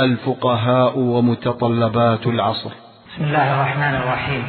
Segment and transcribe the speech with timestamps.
[0.00, 2.70] الفقهاء ومتطلبات العصر.
[3.08, 4.44] بسم الله الرحمن الرحيم.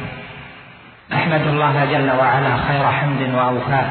[1.12, 3.86] أحمد الله جل وعلا خير حمد واوفاه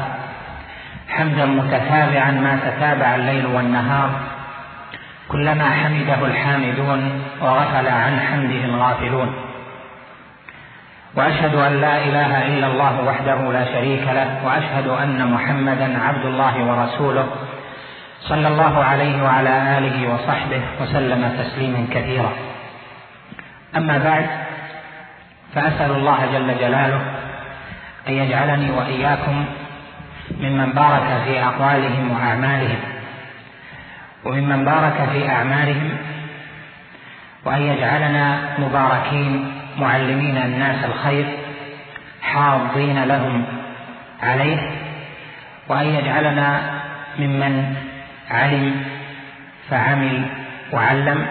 [1.08, 4.10] حمدا متتابعا ما تتابع الليل والنهار.
[5.28, 9.34] كلما حمده الحامدون وغفل عن حمده الغافلون.
[11.16, 16.54] وأشهد أن لا إله إلا الله وحده لا شريك له وأشهد أن محمدا عبد الله
[16.64, 17.26] ورسوله.
[18.22, 22.32] صلى الله عليه وعلى آله وصحبه وسلم تسليما كثيرا.
[23.76, 24.26] أما بعد
[25.54, 27.02] فأسأل الله جل جلاله
[28.08, 29.44] أن يجعلني وإياكم
[30.40, 32.80] ممن بارك في أقوالهم وأعمالهم
[34.24, 35.90] وممن بارك في أعمالهم
[37.44, 41.26] وأن يجعلنا مباركين معلمين الناس الخير
[42.22, 43.44] حاضين لهم
[44.22, 44.70] عليه
[45.68, 46.60] وأن يجعلنا
[47.18, 47.76] ممن
[48.32, 48.84] علم
[49.70, 50.26] فعمل
[50.72, 51.26] وعلم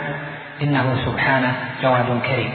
[0.61, 2.53] إنه سبحانه جواد كريم.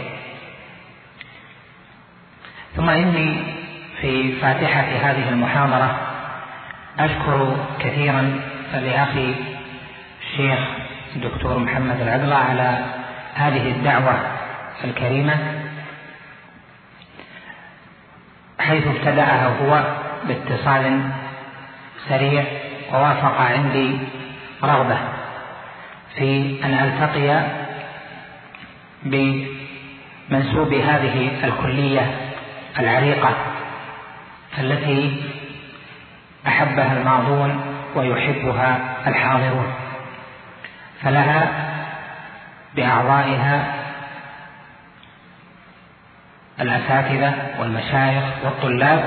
[2.76, 3.42] ثم إني
[4.00, 5.98] في فاتحة هذه المحاضرة
[6.98, 8.40] أشكر كثيرا
[8.72, 9.34] لأخي
[10.22, 10.58] الشيخ
[11.16, 12.84] الدكتور محمد العقلة على
[13.34, 14.20] هذه الدعوة
[14.84, 15.36] الكريمة
[18.58, 19.82] حيث ابتداها هو
[20.28, 21.00] باتصال
[22.08, 22.44] سريع
[22.92, 23.98] ووافق عندي
[24.62, 24.98] رغبة
[26.16, 27.42] في أن ألتقي
[29.02, 32.14] بمنسوب هذه الكلية
[32.78, 33.34] العريقة
[34.58, 35.22] التي
[36.46, 37.60] أحبها الماضون
[37.94, 39.72] ويحبها الحاضرون
[41.02, 41.48] فلها
[42.74, 43.74] بأعضائها
[46.60, 49.04] الأساتذة والمشايخ والطلاب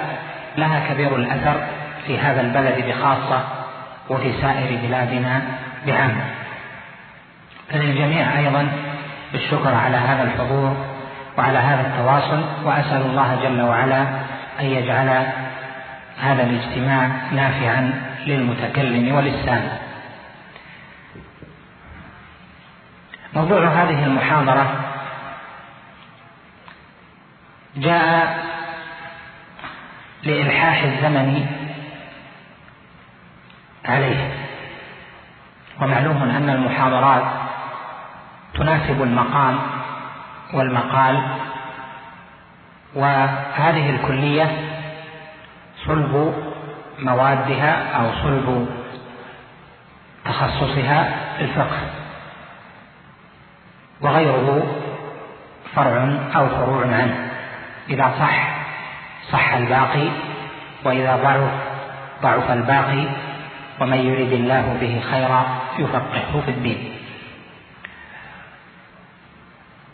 [0.58, 1.68] لها كبير الأثر
[2.08, 3.59] في هذا البلد بخاصة
[4.10, 5.42] وفي سائر بلادنا
[5.88, 6.24] بعامة
[7.70, 8.68] فللجميع أيضا
[9.32, 10.76] بالشكر على هذا الحضور
[11.38, 14.02] وعلى هذا التواصل وأسأل الله جل وعلا
[14.60, 15.28] أن يجعل
[16.22, 19.72] هذا الاجتماع نافعا للمتكلم وللسامع
[23.34, 24.90] موضوع هذه المحاضرة
[27.76, 28.38] جاء
[30.24, 31.46] لإلحاح الزمن
[33.86, 34.30] عليه.
[35.82, 37.24] ومعلوم أن المحاضرات
[38.54, 39.60] تناسب المقام
[40.54, 41.24] والمقال
[42.96, 44.52] وهذه الكلية
[45.86, 46.34] صلب
[47.00, 48.70] موادها أو صلب
[50.26, 51.80] تخصصها الفقه
[54.02, 54.64] وغيره
[55.76, 57.30] فرع أو فروع عنه.
[57.90, 58.60] إذا صح
[59.32, 60.08] صح الباقي
[60.86, 61.52] وإذا ضعف
[62.22, 63.08] ضعف الباقي
[63.80, 65.46] ومن يرد الله به خيرا
[65.80, 66.96] يفقهه في الدين.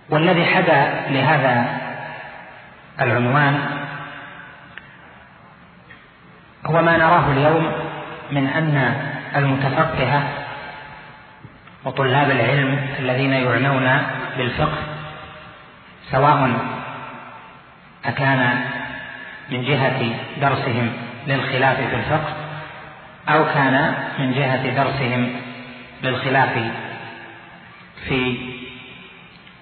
[0.09, 1.66] والذي حدا لهذا
[3.01, 3.59] العنوان
[6.66, 7.72] هو ما نراه اليوم
[8.31, 8.95] من أن
[9.35, 10.24] المتفقه
[11.85, 14.01] وطلاب العلم الذين يعنون
[14.38, 14.78] بالفقه
[16.12, 16.51] سواء
[18.06, 18.62] أكان
[19.51, 20.94] من جهة درسهم
[21.28, 22.44] للخلاف في الفقه
[23.30, 25.30] أو كان من جهة درسهم
[26.03, 26.53] للخلاف
[28.08, 28.38] في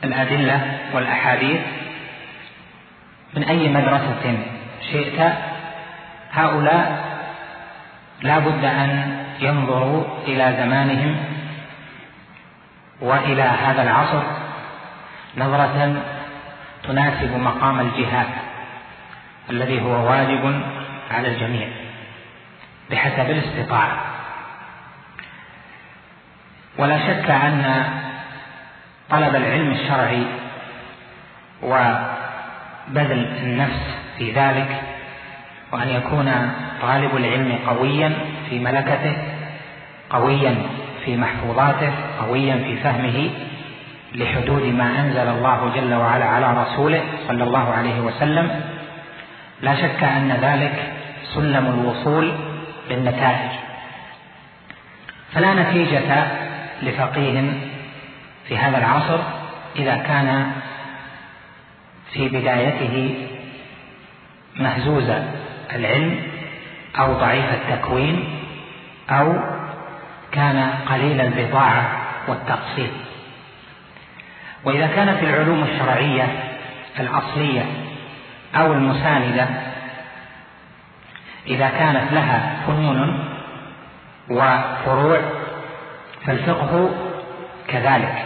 [0.04, 1.62] الأدلة والأحاديث
[3.34, 4.38] من أي مدرسة
[4.92, 5.34] شئت
[6.32, 7.14] هؤلاء
[8.22, 11.18] لا بد أن ينظروا إلى زمانهم
[13.02, 14.24] وإلى هذا العصر
[15.38, 16.02] نظرة
[16.84, 18.28] تناسب مقام الجهاد
[19.50, 20.62] الذي هو واجب
[21.12, 21.83] على الجميع.
[22.94, 23.98] بحسب الاستطاعة.
[26.78, 27.84] ولا شك أن
[29.10, 30.24] طلب العلم الشرعي
[31.64, 33.82] وبذل النفس
[34.18, 34.82] في ذلك
[35.72, 36.52] وأن يكون
[36.82, 38.14] طالب العلم قويا
[38.50, 39.16] في ملكته
[40.10, 40.56] قويا
[41.06, 43.30] في محفوظاته قويا في فهمه
[44.16, 48.62] لحدود ما أنزل الله جل وعلا على رسوله صلى الله عليه وسلم.
[49.62, 50.94] لا شك أن ذلك
[51.34, 52.53] سلم الوصول
[52.90, 53.52] بالنتائج.
[55.34, 56.28] فلا نتيجة
[56.82, 57.54] لفقيه
[58.48, 59.20] في هذا العصر
[59.76, 60.52] إذا كان
[62.14, 63.28] في بدايته
[64.56, 65.10] مهزوز
[65.76, 66.22] العلم
[67.00, 68.40] أو ضعيف التكوين
[69.10, 69.34] أو
[70.32, 71.90] كان قليل البضاعة
[72.28, 72.92] والتقصير.
[74.64, 76.28] وإذا كانت العلوم الشرعية
[77.00, 77.66] الأصلية
[78.56, 79.48] أو المساندة
[81.48, 83.20] إذا كانت لها فنون
[84.30, 85.20] وفروع
[86.26, 86.90] فالفقه
[87.68, 88.26] كذلك.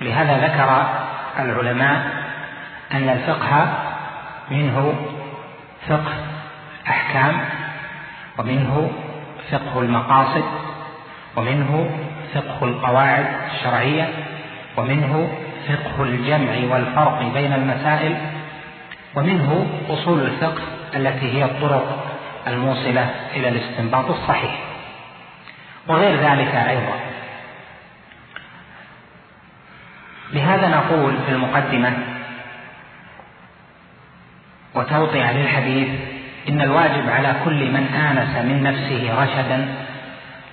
[0.00, 0.86] لهذا ذكر
[1.38, 2.06] العلماء
[2.92, 3.72] أن الفقه
[4.50, 4.94] منه
[5.88, 6.12] فقه
[6.88, 7.40] أحكام
[8.38, 8.90] ومنه
[9.50, 10.44] فقه المقاصد
[11.36, 11.90] ومنه
[12.34, 14.08] فقه القواعد الشرعية
[14.76, 15.28] ومنه
[15.68, 18.16] فقه الجمع والفرق بين المسائل
[19.14, 20.62] ومنه أصول الفقه
[20.94, 22.14] التي هي الطرق
[22.46, 24.58] الموصلة إلى الاستنباط الصحيح.
[25.88, 26.94] وغير ذلك أيضا.
[30.32, 31.92] لهذا نقول في المقدمة
[34.74, 35.88] وتوطئة للحديث
[36.48, 39.74] إن الواجب على كل من آنس من نفسه رشدا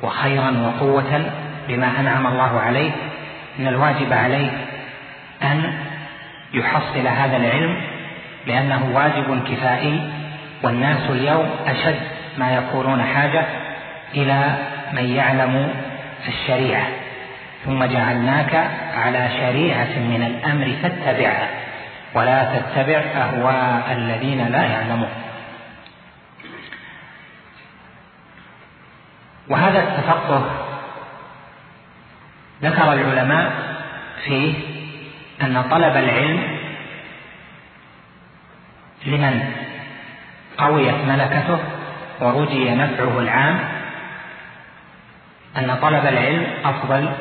[0.02, 1.32] وخيرا وقوة
[1.68, 2.92] بما أنعم الله عليه
[3.60, 4.52] إن الواجب عليه
[5.44, 5.74] أن
[6.54, 7.82] يحصل هذا العلم
[8.48, 10.10] لأنه واجب كفائي
[10.66, 12.00] والناس اليوم أشد
[12.38, 13.46] ما يكونون حاجة
[14.14, 14.56] إلى
[14.94, 15.74] من يعلم
[16.28, 16.88] الشريعة.
[17.66, 18.56] ثم جعلناك
[18.94, 21.50] على شريعة من الأمر فاتبعها
[22.14, 25.10] ولا تتبع أهواء الذين لا يعلمون.
[29.48, 30.46] وهذا التفقه
[32.64, 33.52] ذكر العلماء
[34.26, 34.54] فيه
[35.42, 36.58] أن طلب العلم
[39.06, 39.66] لمن؟
[40.58, 41.60] قويت ملكته
[42.22, 43.60] ورجي نفعه العام
[45.58, 47.12] أن طلب العلم أفضل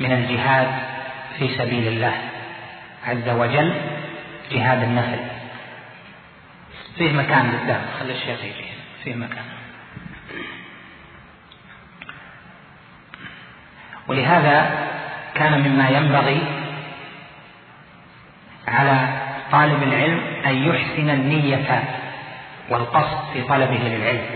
[0.00, 0.68] من الجهاد
[1.38, 2.14] في سبيل الله
[3.06, 3.74] عز وجل
[4.52, 5.18] جهاد النفل
[6.98, 8.64] فيه مكان قدام خلي الشيخ يجي.
[9.04, 9.44] فيه مكان.
[14.08, 14.70] ولهذا
[15.34, 16.40] كان مما ينبغي
[18.68, 19.08] على
[19.52, 21.99] طالب العلم أن يحسن النية
[22.70, 24.26] والقصد في طلبه للعلم.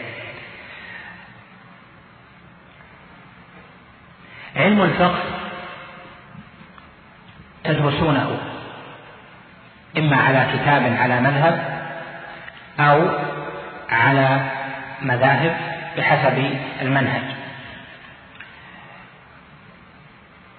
[4.57, 5.23] علم الفقه
[7.65, 8.39] تدرسونه
[9.99, 11.85] إما على كتاب على مذهب
[12.81, 13.09] أو
[13.91, 14.51] على
[15.03, 15.57] مذاهب
[15.97, 17.23] بحسب المنهج.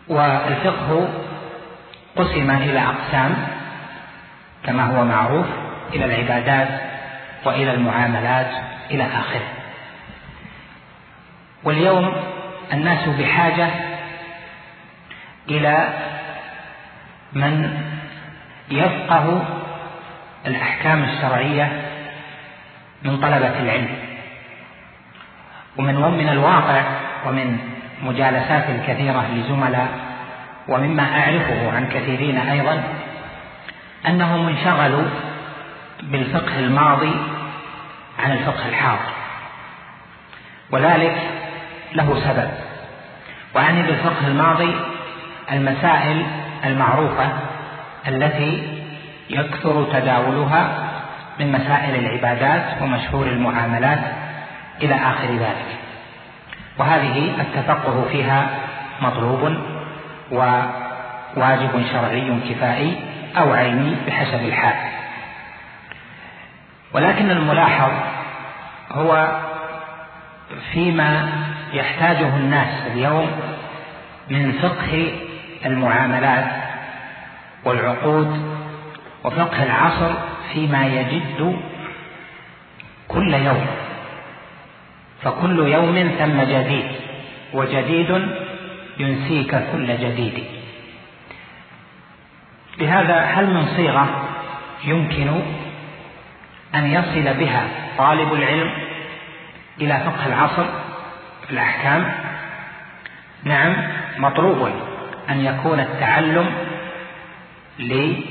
[0.08, 1.10] والفقه
[2.16, 3.48] قسم إلى أقسام
[4.66, 5.46] كما هو معروف
[5.94, 6.85] إلى العبادات
[7.46, 8.52] وإلى المعاملات
[8.92, 9.48] إلى آخره.
[11.64, 12.14] واليوم
[12.74, 13.70] الناس بحاجة
[15.50, 15.90] إلى
[17.34, 17.84] من
[18.72, 19.46] يفقه
[20.46, 21.82] الأحكام الشرعية
[23.04, 23.90] من طلبة العلم.
[25.78, 26.84] ومن من الواقع
[27.26, 27.58] ومن
[28.04, 29.88] مجالسات كثيرة لزملاء
[30.68, 32.84] ومما أعرفه عن كثيرين أيضا
[34.08, 35.06] أنهم انشغلوا
[36.04, 37.16] بالفقه الماضي
[38.20, 39.12] عن الفقه الحاضر.
[40.72, 41.18] وذلك
[41.94, 42.50] له سبب.
[43.56, 44.76] وأعني بالفقه الماضي
[45.52, 46.26] المسائل
[46.66, 47.30] المعروفة
[48.08, 48.82] التي
[49.30, 50.90] يكثر تداولها
[51.40, 54.00] من مسائل العبادات ومشهور المعاملات
[54.82, 55.78] إلى آخر ذلك.
[56.78, 58.48] وهذه التفقه فيها
[59.02, 59.58] مطلوب
[60.32, 63.00] وواجب شرعي كفائي
[63.38, 64.95] أو عيني بحسب الحال.
[66.96, 67.92] ولكن الملاحظ
[68.92, 69.42] هو
[70.72, 71.32] فيما
[71.74, 73.32] يحتاجه الناس اليوم
[74.30, 75.12] من فقه
[75.66, 76.46] المعاملات
[77.66, 78.56] والعقود
[79.24, 80.12] وفقه العصر
[80.54, 81.60] فيما يجد
[83.08, 83.66] كل يوم.
[85.24, 86.86] فكل يوم ثم جديد
[87.54, 88.28] وجديد
[89.00, 90.44] ينسيك كل جديد.
[92.78, 94.30] لهذا هل من صيغة
[94.84, 95.42] يمكن
[96.76, 97.68] أن يصل بها
[97.98, 98.72] طالب العلم
[99.82, 100.66] إلى فقه العصر
[101.46, 102.12] في الأحكام.
[103.44, 103.76] نعم
[104.18, 104.70] مطلوب
[105.30, 106.52] أن يكون التعلم
[107.80, 108.22] للحاجه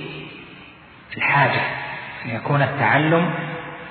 [2.25, 3.35] أن يكون التعلم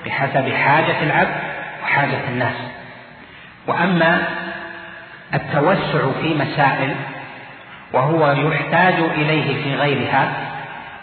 [0.05, 1.36] بحسب حاجة العبد
[1.83, 2.55] وحاجة الناس.
[3.67, 4.27] وأما
[5.33, 6.95] التوسع في مسائل
[7.93, 10.33] وهو يحتاج إليه في غيرها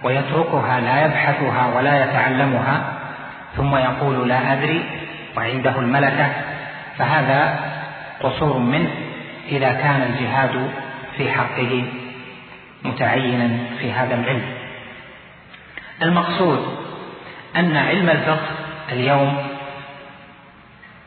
[0.03, 3.00] ويتركها لا يبحثها ولا يتعلمها
[3.57, 4.85] ثم يقول لا أدري
[5.37, 6.29] وعنده الملكة
[6.99, 7.61] فهذا
[8.21, 8.91] قصور منه
[9.49, 10.71] إذا كان الجهاد
[11.17, 11.85] في حقه
[12.85, 14.43] متعينا في هذا العلم.
[16.03, 16.79] المقصود
[17.57, 18.49] أن علم الفقه
[18.93, 19.37] اليوم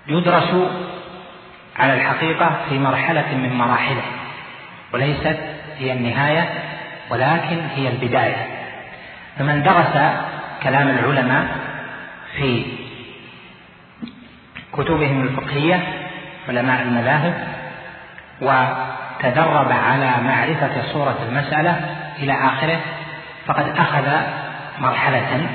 [0.07, 0.55] يدرس
[1.79, 4.01] على الحقيقة في مرحلة من مراحله
[4.93, 5.37] وليست
[5.77, 6.49] هي النهاية
[7.09, 8.47] ولكن هي البداية.
[9.39, 10.15] فمن درس
[10.63, 11.62] كلام العلماء
[12.37, 12.65] في
[14.73, 15.83] كتبهم الفقهية
[16.49, 17.33] علماء المذاهب
[18.41, 22.79] وتدرب على معرفة صورة المسألة إلى آخره
[23.45, 24.07] فقد أخذ
[24.79, 25.47] مرحلة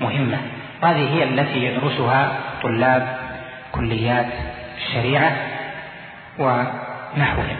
[0.00, 0.38] مهمة.
[0.82, 3.18] وهذه هي التي يدرسها طلاب
[3.72, 4.26] كليات
[4.76, 5.32] الشريعة
[6.38, 7.56] ونحوهم.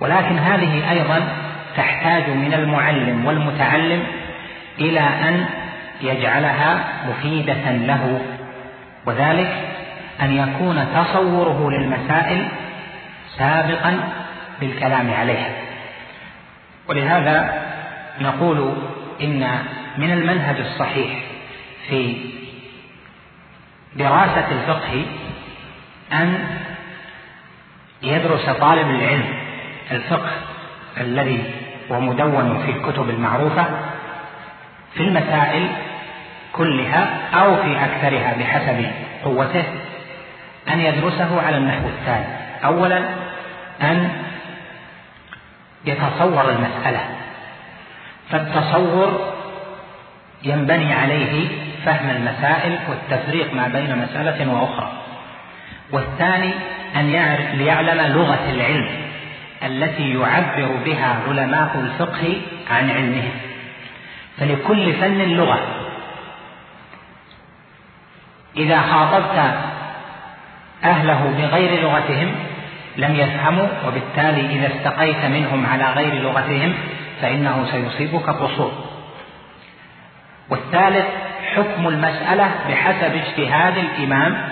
[0.00, 1.28] ولكن هذه أيضا
[1.76, 4.04] تحتاج من المعلم والمتعلم
[4.78, 5.46] إلى أن
[6.02, 8.20] يجعلها مفيدة له.
[9.06, 9.68] وذلك
[10.22, 12.48] أن يكون تصوره للمسائل
[13.38, 13.98] سابقا
[14.60, 15.50] بالكلام عليها.
[16.88, 17.62] ولهذا
[18.20, 18.74] نقول
[19.22, 19.58] إن
[19.98, 21.22] من المنهج الصحيح
[21.88, 22.16] في
[23.96, 25.04] دراسة الفقه
[26.12, 26.38] أن
[28.02, 29.34] يدرس طالب العلم
[29.90, 30.30] الفقه
[31.00, 31.44] الذي
[31.90, 33.66] هو مدون في الكتب المعروفة
[34.94, 35.68] في المسائل
[36.52, 38.86] كلها أو في أكثرها بحسب
[39.24, 39.64] قوته
[40.72, 42.26] أن يدرسه على النحو التالي
[42.64, 42.98] أولا
[43.82, 44.08] أن
[45.84, 47.00] يتصور المسألة.
[48.30, 49.32] فالتصور
[50.42, 51.48] ينبني عليه
[51.84, 54.92] فهم المسائل والتفريق ما بين مسألة وأخرى.
[55.92, 56.52] والثاني
[56.96, 58.88] أن يعرف ليعلم لغة العلم
[59.62, 62.40] التي يعبر بها علماء الفقه
[62.70, 63.32] عن علمهم.
[64.38, 65.81] فلكل فن لغة.
[68.56, 69.54] إذا خاطبت
[70.84, 72.34] أهله بغير لغتهم
[72.96, 76.74] لم يفهموا وبالتالي إذا استقيت منهم على غير لغتهم
[77.22, 78.72] فإنه سيصيبك قصور.
[80.50, 81.06] والثالث
[81.54, 84.48] حكم المسألة بحسب اجتهاد الإمام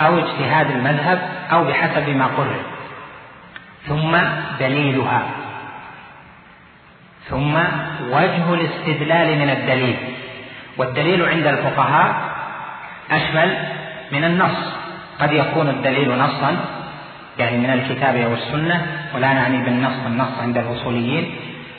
[0.00, 2.60] أو اجتهاد المذهب أو بحسب ما قرر.
[3.86, 4.16] ثم
[4.60, 5.22] دليلها.
[7.28, 7.54] ثم
[8.10, 9.96] وجه الاستدلال من الدليل.
[10.76, 12.37] والدليل عند الفقهاء
[13.10, 13.56] أشمل
[14.12, 14.58] من النص.
[15.20, 16.56] قد يكون الدليل نصا
[17.38, 21.34] يعني من الكتاب أو السنة ولا نعني بالنص النص عند الأصوليين.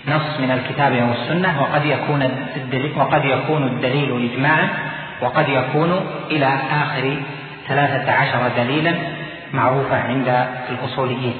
[0.08, 2.22] نص من الكتاب أو السنة وقد يكون
[2.56, 4.70] الدليل وقد يكون الدليل إجماعا
[5.22, 7.18] وقد يكون إلى آخر
[7.68, 8.94] ثلاثة عشر دليلا
[9.54, 11.34] معروفة عند الأصوليين.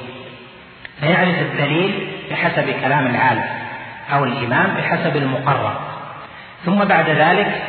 [1.00, 3.44] فيعرف الدليل بحسب كلام العالم
[4.12, 5.80] أو الإمام بحسب المقرر.
[6.64, 7.62] ثم بعد ذلك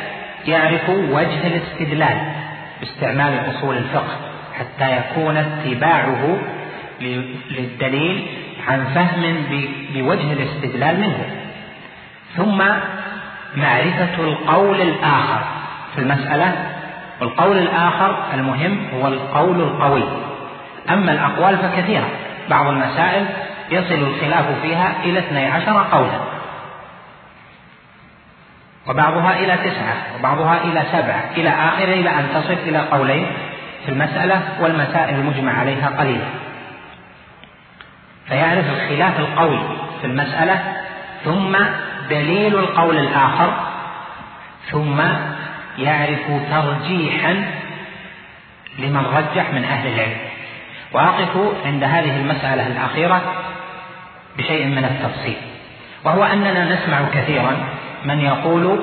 [0.46, 2.18] يعرف وجه الاستدلال
[2.80, 4.16] باستعمال أصول الفقه
[4.58, 6.38] حتى يكون اتباعه
[7.50, 8.26] للدليل
[8.68, 9.36] عن فهم
[9.94, 11.24] بوجه الاستدلال منه.
[12.36, 12.62] ثم
[13.56, 15.44] معرفة القول الآخر
[15.94, 16.52] في المسألة.
[17.20, 20.02] والقول الآخر المهم هو القول القوي.
[20.90, 22.08] أما الأقوال فكثيرة.
[22.50, 23.26] بعض المسائل
[23.70, 26.31] يصل الخلاف فيها إلى اثني عشر قولا.
[28.88, 33.26] وبعضها إلى تسعة وبعضها إلى سبعة إلى آخره إلى أن تصل إلى قولين
[33.84, 36.28] في المسألة والمسائل المجمع عليها قليلة
[38.28, 39.60] فيعرف الخلاف القوي
[40.00, 40.62] في المسألة
[41.24, 41.56] ثم
[42.10, 43.52] دليل القول الآخر
[44.70, 45.00] ثم
[45.78, 46.20] يعرف
[46.50, 47.44] ترجيحا
[48.78, 50.16] لمن رجح من أهل العلم.
[50.92, 53.22] وأقف عند هذه المسألة الأخيرة
[54.38, 55.36] بشيء من التفصيل
[56.04, 57.56] وهو أننا نسمع كثيرا
[58.04, 58.78] من يقول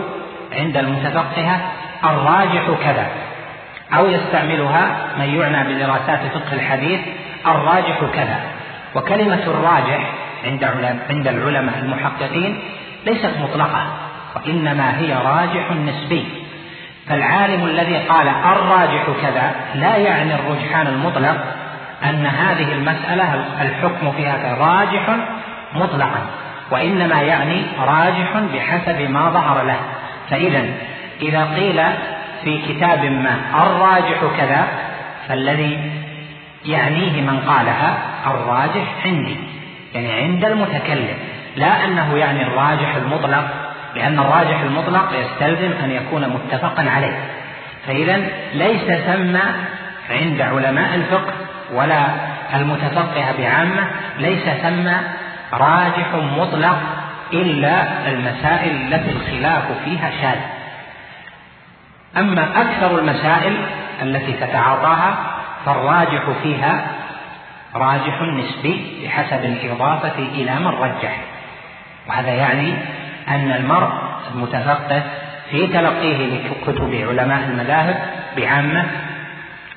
[0.52, 1.60] عند المتفقهة
[2.04, 3.08] الراجح كذا
[3.94, 7.00] أو يستعملها من يعنى بدراسات فقه الحديث
[7.48, 8.40] الراجح كذا.
[8.96, 10.12] وكلمة الراجح
[10.46, 10.64] عند
[11.10, 12.60] عند العلماء المحققين
[13.06, 13.84] ليست مطلقة
[14.36, 16.26] وإنما هي راجح نسبي.
[17.08, 21.38] فالعالم الذي قال الراجح كذا لا يعني الرجحان المطلق
[22.04, 25.16] أن هذه المسألة الحكم فيها راجح
[25.74, 26.26] مطلقا.
[26.72, 29.80] وإنما يعني راجح بحسب ما ظهر له.
[30.30, 30.66] فإذا
[31.22, 31.82] إذا قيل
[32.44, 34.68] في كتاب ما الراجح كذا
[35.28, 35.92] فالذي
[36.66, 37.98] يعنيه من قالها
[38.28, 39.38] الراجح عندي
[39.94, 41.18] يعني عند المتكلم.
[41.56, 43.48] لا أنه يعني الراجح المطلق
[43.96, 47.20] لأن الراجح المطلق يستلزم أن يكون متفقا عليه.
[47.88, 48.22] فإذا
[48.54, 49.38] ليس ثم
[50.10, 51.34] عند علماء الفقه
[51.74, 52.06] ولا
[52.54, 53.88] المتفقه بعامة
[54.20, 54.90] ليس ثم
[55.54, 56.78] راجح مطلق
[57.34, 60.40] إلا المسائل التي الخلاف فيها شاذ.
[62.18, 63.58] أما أكثر المسائل
[64.02, 65.16] التي تتعاطاها
[65.66, 66.86] فالراجح فيها
[67.76, 71.18] راجح نسبي بحسب الإضافة إلى من رجح.
[72.08, 72.74] وهذا يعني
[73.28, 73.92] أن المرء
[74.34, 75.04] المتفقه
[75.52, 77.96] في تلقيه لكتب علماء المذاهب
[78.38, 78.86] بعامة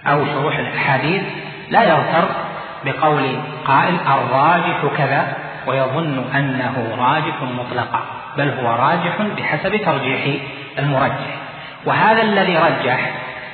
[0.06, 1.22] أو شروح الأحاديث
[1.70, 2.28] لا يغتر
[2.84, 8.02] بقول قائل الراجح كذا ويظن أنه راجح مطلقا
[8.36, 10.40] بل هو راجح بحسب ترجيح
[10.78, 11.36] المرجح.
[11.86, 13.10] وهذا الذي رجح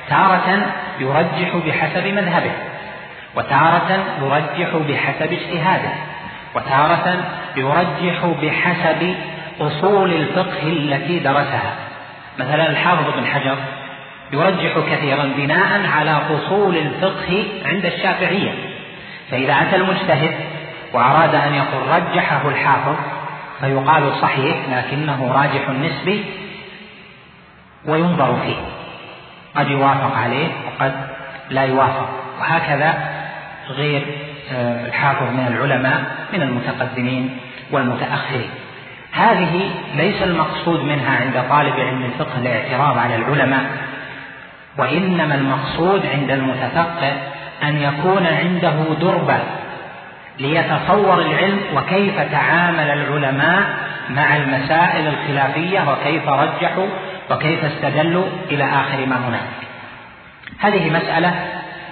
[0.09, 0.65] تارة
[0.99, 2.51] يرجح بحسب مذهبه
[3.35, 5.91] وتارة يرجح بحسب اجتهاده
[6.55, 7.17] وتارة
[7.55, 9.15] يرجح بحسب
[9.61, 11.73] أصول الفقه التي درسها.
[12.39, 13.55] مثلا الحافظ بن حجر
[14.33, 18.51] يرجح كثيرا بناء على أصول الفقه عند الشافعية
[19.31, 20.35] فإذا أتى المجتهد
[20.93, 22.95] وأراد أن يقول رجحه الحافظ
[23.59, 26.25] فيقال صحيح لكنه راجح نسبي
[27.85, 28.55] وينظر فيه.
[29.55, 30.93] قد يوافق عليه وقد
[31.49, 32.09] لا يوافق.
[32.39, 32.93] وهكذا
[33.69, 34.05] غير
[34.53, 36.03] آه، الحافظ من العلماء
[36.33, 37.37] من المتقدمين
[37.71, 38.49] والمتأخرين.
[39.11, 43.65] هذه ليس المقصود منها عند طالب علم الفقه الاعتراض على العلماء
[44.77, 47.13] وإنما المقصود عند المتفقه
[47.63, 49.39] أن يكون عنده دربة
[50.39, 56.87] ليتصور العلم وكيف تعامل العلماء مع المسائل الخلافية وكيف رجحوا
[57.31, 59.49] وكيف استدلوا إلى آخر ما هناك.
[60.59, 61.33] هذه مسألة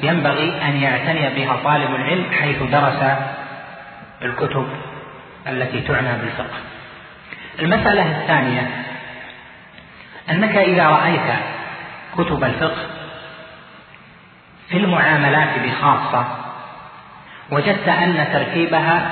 [0.03, 3.17] ينبغي أن يعتني بها طالب العلم حيث درس
[4.21, 4.67] الكتب
[5.47, 6.57] التي تعنى بالفقه.
[7.59, 8.67] المسألة الثانية
[10.29, 11.35] أنك إذا رأيت
[12.17, 12.87] كتب الفقه
[14.69, 16.46] في المعاملات بخاصة
[17.51, 19.11] وجدت أن ترتيبها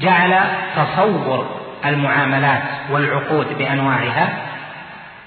[0.00, 0.40] جعل
[0.76, 4.28] تصور المعاملات والعقود بأنواعها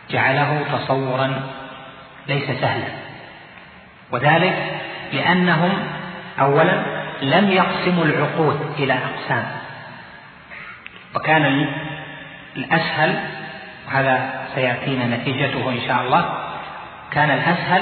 [0.09, 1.41] جعله تصورا
[2.27, 2.87] ليس سهلا.
[4.11, 4.79] وذلك
[5.13, 5.71] لأنهم
[6.39, 6.83] أولا
[7.21, 9.45] لم يقسموا العقود إلى أقسام.
[11.15, 11.67] وكان
[12.57, 13.19] الأسهل
[13.87, 16.25] وهذا سيأتينا نتيجته إن شاء الله
[17.11, 17.81] كان الأسهل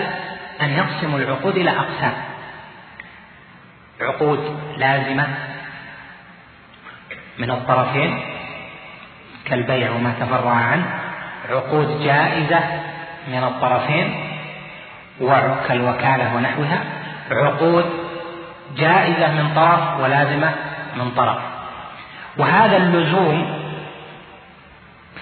[0.62, 2.14] أن يقسموا العقود إلى أقسام.
[4.02, 5.28] عقود لازمة
[7.40, 8.20] من الطرفين
[9.46, 10.86] كالبيع وما تفرع عنه.
[11.50, 12.60] عقود جائزة
[13.28, 14.16] من الطرفين
[15.68, 16.84] كالوكالة ونحوها.
[17.32, 17.86] عقود
[18.78, 20.54] جائزة من طرف ولازمة
[20.96, 21.38] من طرف.
[22.38, 23.60] وهذا اللزوم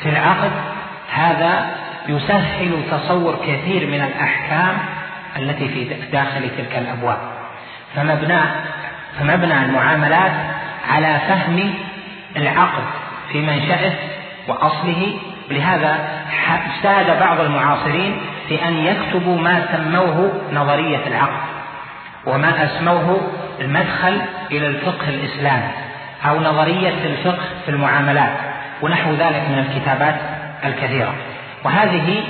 [0.01, 0.51] في العقد
[1.13, 1.75] هذا
[2.07, 4.77] يسهل تصور كثير من الأحكام
[5.37, 7.17] التي في داخل تلك الأبواب.
[7.95, 8.39] فمبنى
[9.19, 10.31] فمبنى المعاملات
[10.89, 11.73] على فهم
[12.37, 12.83] العقد
[13.31, 13.93] في منشأه
[14.47, 15.19] وأصله.
[15.49, 15.97] لهذا
[16.77, 21.47] اجتهد بعض المعاصرين في أن يكتبوا ما سموه نظرية العقد
[22.25, 24.21] وما أسموه المدخل
[24.51, 25.69] إلى الفقه الإسلامي
[26.29, 28.33] أو نظرية الفقه في المعاملات
[28.81, 30.15] ونحو ذلك من الكتابات
[30.65, 31.13] الكثيرة.
[31.63, 32.23] وهذه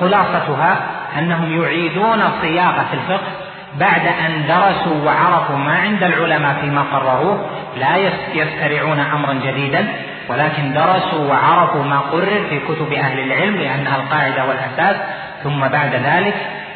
[0.00, 0.76] خلاصتها
[1.18, 3.32] أنهم يعيدون صياغة الفقه
[3.80, 7.46] بعد أن درسوا وعرفوا ما عند العلماء فيما قرروه.
[7.76, 7.96] لا
[8.34, 9.86] يخترعون أمرا جديدا
[10.28, 14.96] ولكن درسوا وعرفوا ما قرر في كتب أهل العلم لأنها القاعدة والأساس.
[15.42, 16.34] ثم بعد ذلك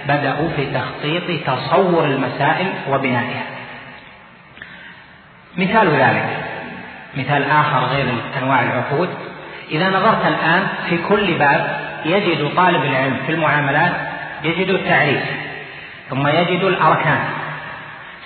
[0.08, 3.44] بدأوا في تخطيط تصور المسائل وبنائها.
[5.56, 6.28] مثال ذلك
[7.16, 8.06] مثال آخر غير
[8.42, 9.08] أنواع العقود.
[9.70, 13.92] إذا نظرت الآن في كل باب يجد طالب العلم في المعاملات
[14.46, 15.22] يجد التعريف
[16.10, 17.24] ثم يجد الأركان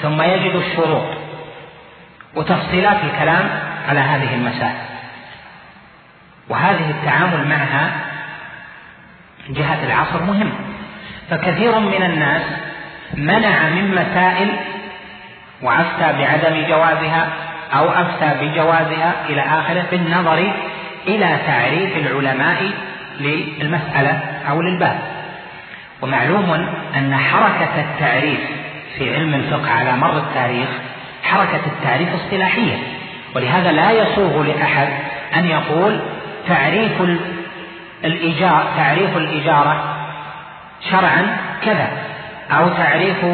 [0.02, 1.06] ثم يجد الشروط
[2.34, 3.48] وتفصيلات الكلام
[3.88, 4.90] على هذه المسائل.
[6.48, 7.90] وهذه التعامل معها
[9.48, 10.52] من جهة العصر مهم.
[11.30, 12.42] فكثير من الناس
[13.14, 14.56] منع من مسائل
[15.62, 17.28] وأفتى بعدم جوازها
[17.72, 20.52] أو أفتى بجوازها إلى آخره بالنظر
[21.06, 22.70] إلى تعريف العلماء
[23.20, 25.19] للمسألة أو للباب.
[26.02, 28.40] ومعلوم أن حركة التعريف
[28.98, 30.68] في علم الفقه على مر التاريخ
[31.22, 32.76] حركة التعريف اصطلاحية
[33.34, 34.88] ولهذا لا يسوغ لأحد
[35.36, 36.00] أن يقول
[36.48, 36.92] تعريف
[38.04, 39.96] الإيجار تعريف الإجارة
[40.90, 41.88] شرعا كذا
[42.50, 43.24] أو تعريف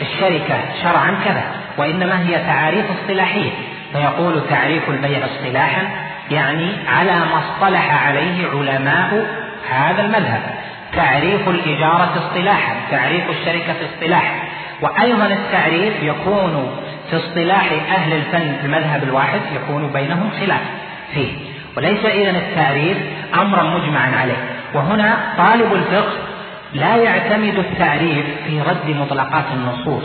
[0.00, 1.42] الشركة شرعا كذا
[1.78, 3.50] وإنما هي تعاريف اصطلاحية.
[3.92, 5.82] فيقول تعريف البيع اصطلاحا
[6.30, 9.26] يعني على ما اصطلح عليه علماء
[9.70, 10.42] هذا المذهب.
[10.96, 14.34] تعريف الإجارة اصطلاحا تعريف الشركة اصطلاحا.
[14.80, 16.70] وأيضا التعريف يكون
[17.10, 20.60] في اصطلاح أهل الفن في المذهب الواحد يكون بينهم خلاف
[21.14, 21.32] فيه.
[21.76, 22.96] وليس إذا التعريف
[23.34, 24.44] أمرا مجمعا عليه.
[24.74, 26.12] وهنا طالب الفقه
[26.74, 30.04] لا يعتمد التعريف في رد مطلقات النصوص.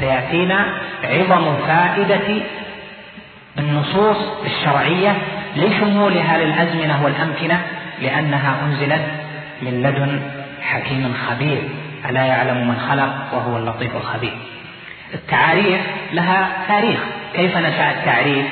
[0.00, 0.66] سيأتينا
[1.04, 2.42] عظم فائدة
[3.58, 5.16] النصوص الشرعية
[5.56, 7.60] لشمولها للأزمنة والأمكنة
[8.02, 9.02] لأنها أنزلت
[9.62, 10.20] من لدن
[10.62, 11.62] حكيم خبير
[12.08, 14.36] ألا يعلم من خلق وهو اللطيف الخبير.
[15.14, 15.80] التعاريف
[16.12, 17.00] لها تاريخ.
[17.34, 18.46] كيف نشأ التعريف؟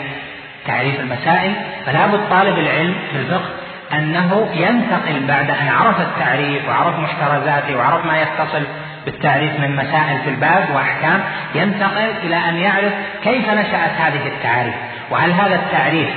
[0.66, 1.52] تعريف المسائل.
[1.86, 3.50] فلا بد طالب العلم في الفقه
[3.92, 8.62] أنه ينتقل بعد أن عرف التعريف وعرف محترزاته وعرف ما يتصل
[9.04, 11.20] بالتعريف من مسائل في الباب وأحكام
[11.54, 12.92] ينتقل إلى أن يعرف
[13.24, 14.74] كيف نشأت هذه التعاريف
[15.10, 16.08] وهل هذا التعريف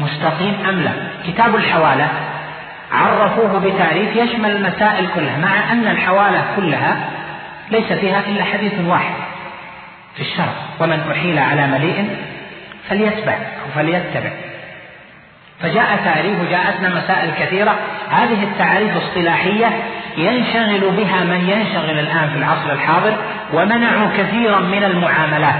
[0.00, 0.90] مستقيم أم لا؟
[1.26, 2.08] كتاب الحوالة
[2.92, 6.96] عرفوه بتعريف يشمل المسائل كلها مع أن الحوالة كلها
[7.70, 9.14] ليس فيها إلا حديث واحد
[10.14, 10.52] في الشرع.
[10.80, 12.16] ومن أحيل على مليء
[12.88, 14.30] فليتبع أو فليتبع.
[15.60, 17.76] فجاء تعريف جاءتنا مسائل كثيرة.
[18.10, 19.66] هذه التعاريف اصطلاحية
[20.16, 23.16] ينشغل بها من ينشغل الآن في العصر الحاضر
[23.52, 25.54] ومنعوا كثيرا من المعاملات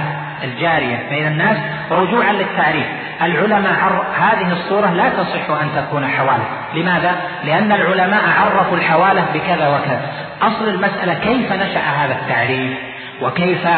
[0.45, 1.57] الجارية بين الناس
[1.91, 2.87] رجوعا للتعريف.
[3.23, 6.45] العلماء هذه الصورة لا تصح أن تكون حوالة.
[6.75, 10.13] لماذا؟ لأن العلماء عرفوا الحوالة بكذا وكذا.
[10.43, 12.79] أصل المسألة كيف نشأ هذا التعريف؟
[13.23, 13.69] وكيف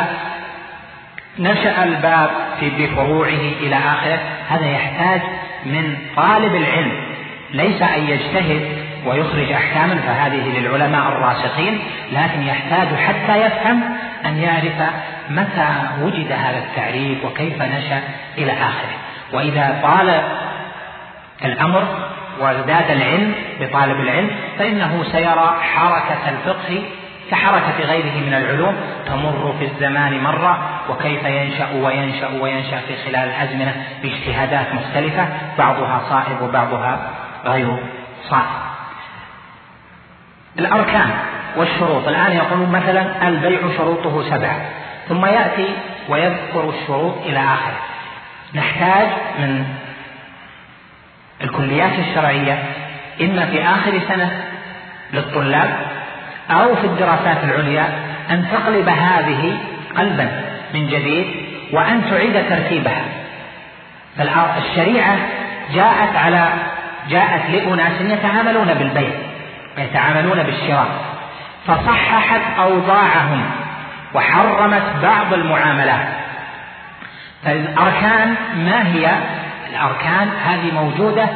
[1.38, 2.30] نشأ الباب
[2.60, 5.20] في بفروعه إلى آخره؟ هذا يحتاج
[5.66, 6.92] من طالب العلم.
[7.52, 11.78] ليس أن يجتهد ويخرج أحكاما فهذه للعلماء الراسخين
[12.12, 13.80] لكن يحتاج حتى يفهم
[14.26, 14.92] أن يعرف
[15.30, 15.68] متى
[16.00, 18.00] وجد هذا التعريف وكيف نشأ
[18.38, 18.94] إلى آخره.
[19.32, 20.22] وإذا طال
[21.44, 21.84] الأمر
[22.40, 26.82] وازداد العلم بطالب العلم فإنه سيرى حركة الفقه
[27.30, 30.58] كحركة غيره من العلوم تمر في الزمان مرة
[30.90, 37.10] وكيف ينشأ وينشأ وينشأ في خلال الأزمنة باجتهادات مختلفة بعضها صائب وبعضها
[37.44, 37.76] غير
[38.22, 38.64] صائب.
[40.58, 41.10] الأركان
[41.56, 44.60] والشروط الآن يقولون مثلا البيع شروطه سبعة
[45.08, 45.68] ثم يأتي
[46.08, 47.93] ويذكر الشروط إلى آخره.
[48.54, 49.64] نحتاج من
[51.44, 52.58] الكليات الشرعية
[53.20, 54.30] إما في آخر سنة
[55.12, 55.76] للطلاب
[56.50, 57.88] أو في الدراسات العليا
[58.30, 59.58] أن تقلب هذه
[59.96, 60.42] قلبا
[60.74, 61.26] من جديد
[61.72, 63.04] وأن تعيد ترتيبها.
[64.16, 65.16] فالشريعة
[65.74, 66.48] جاءت على
[67.10, 69.10] جاءت لأناس يتعاملون بالبيع
[69.78, 70.86] ويتعاملون بالشراء
[71.66, 73.50] فصححت أوضاعهم
[74.14, 76.23] وحرمت بعض المعاملات.
[77.44, 79.10] فالأركان ما هي؟
[79.70, 81.26] الأركان هذه موجودة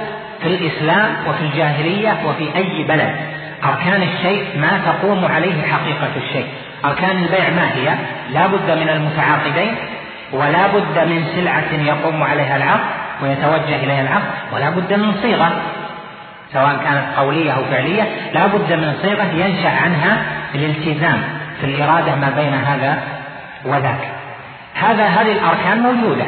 [0.43, 3.17] في الإسلام وفي الجاهلية وفي أي بلد.
[3.65, 6.47] أركان الشيء ما تقوم عليه حقيقة الشيء.
[6.85, 7.95] أركان البيع ما هي؟
[8.33, 9.75] لا بد من المتعاقدين
[10.33, 12.87] ولا بد من سلعة يقوم عليها العقد
[13.23, 15.53] ويتوجه إليها العقد ولا بد من صيغة
[16.53, 18.03] سواء كانت قولية أو فعلية
[18.35, 20.23] لا بد من صيغة ينشأ عنها
[20.55, 21.23] الالتزام
[21.61, 23.03] في الإرادة ما بين هذا
[23.65, 24.18] وذاك.
[24.81, 26.25] هذا هذه الأركان موجودة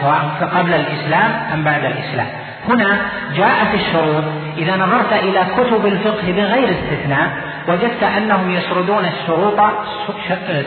[0.00, 2.26] سواء قبل الإسلام أم بعد الإسلام.
[2.68, 2.98] هنا
[3.36, 4.24] جاءت الشروط
[4.58, 7.30] إذا نظرت إلى كتب الفقه بغير استثناء
[7.68, 9.60] وجدت أنهم يسردون الشروط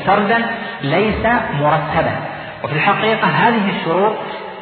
[0.06, 0.46] سردا
[0.82, 2.16] ليس مرتبا.
[2.64, 4.16] وفي الحقيقة هذه الشروط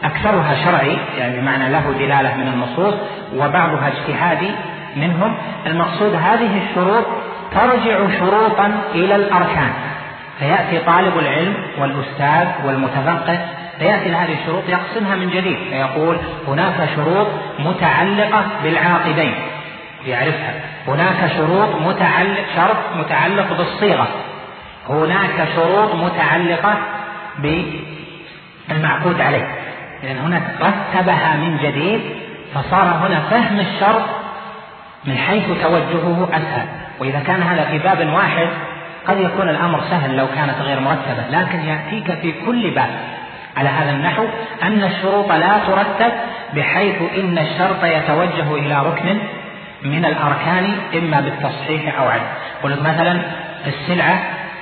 [0.04, 2.94] أكثرها شرعي يعني بمعنى له دلالة من النصوص
[3.36, 4.52] وبعضها اجتهادي
[4.96, 5.38] منهم.
[5.66, 7.06] المقصود هذه الشروط
[7.52, 9.70] ترجع شروطا إلى الأركان.
[10.40, 13.40] فيأتي طالب العلم والأستاذ والمتفقه
[13.80, 17.28] فيأتي هذه الشروط يقسمها من جديد فيقول هناك شروط
[17.60, 19.34] متعلقة بالعاقدين.
[20.06, 20.54] يعرفها.
[20.88, 24.08] هناك شروط متعلق شرط متعلق بالصيغة.
[24.90, 26.78] هناك شروط متعلقة
[27.40, 29.48] بالمعقود عليه.
[30.04, 32.02] لأن هنا رتبها من جديد
[32.54, 34.06] فصار هنا فهم الشرط
[35.06, 36.68] من حيث توجهه أسهل.
[37.00, 38.48] وإذا كان هذا في باب واحد
[39.08, 42.90] قد يكون الأمر سهل لو كانت غير مرتبة لكن يأتيك في كل باب
[43.58, 44.26] على هذا النحو
[44.64, 46.12] أن الشروط لا ترتب
[46.56, 49.18] بحيث إن الشرط يتوجه إلى ركن
[49.84, 52.24] من الأركان إما بالتصحيح أو عدم
[52.64, 53.22] قلت مثلا
[53.68, 54.20] السلعة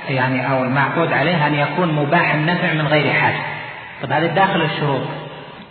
[0.08, 3.38] يعني أو المعقود عليها أن يكون مباح النفع من غير حاجة.
[4.02, 5.02] طب هذا داخل الشروط.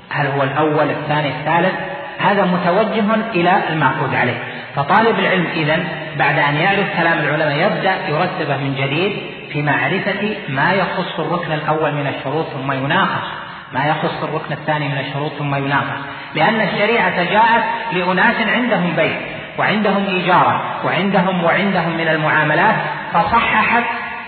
[0.10, 1.74] هل هو الأول الثاني الثالث؟
[2.20, 4.38] هذا متوجه إلى المعقود عليه.
[4.76, 5.84] فطالب العلم إذا
[6.18, 9.14] بعد أن يعرف كلام العلماء يبدأ يرتبه من جديد
[9.52, 13.28] في معرفة ما يخص الركن الأول من الشروط ثم يناقش.
[13.74, 16.00] ما يخص الركن الثاني من الشروط ثم يناقش.
[16.36, 19.18] لأن الشريعة جاءت لأناس عندهم بيت
[19.60, 22.76] وعندهم إيجارة وعندهم وعندهم من المعاملات
[23.14, 23.84] فصححت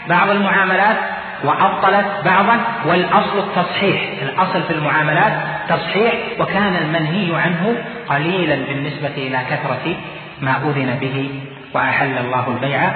[0.09, 0.97] بعض المعاملات
[1.43, 4.01] وأبطلت بعضا والأصل التصحيح.
[4.21, 5.33] الأصل في المعاملات
[5.69, 9.95] تصحيح وكان المنهي عنه قليلا بالنسبة إلى كثرة
[10.41, 11.41] ما أذن به
[11.73, 12.91] وأحل الله البيع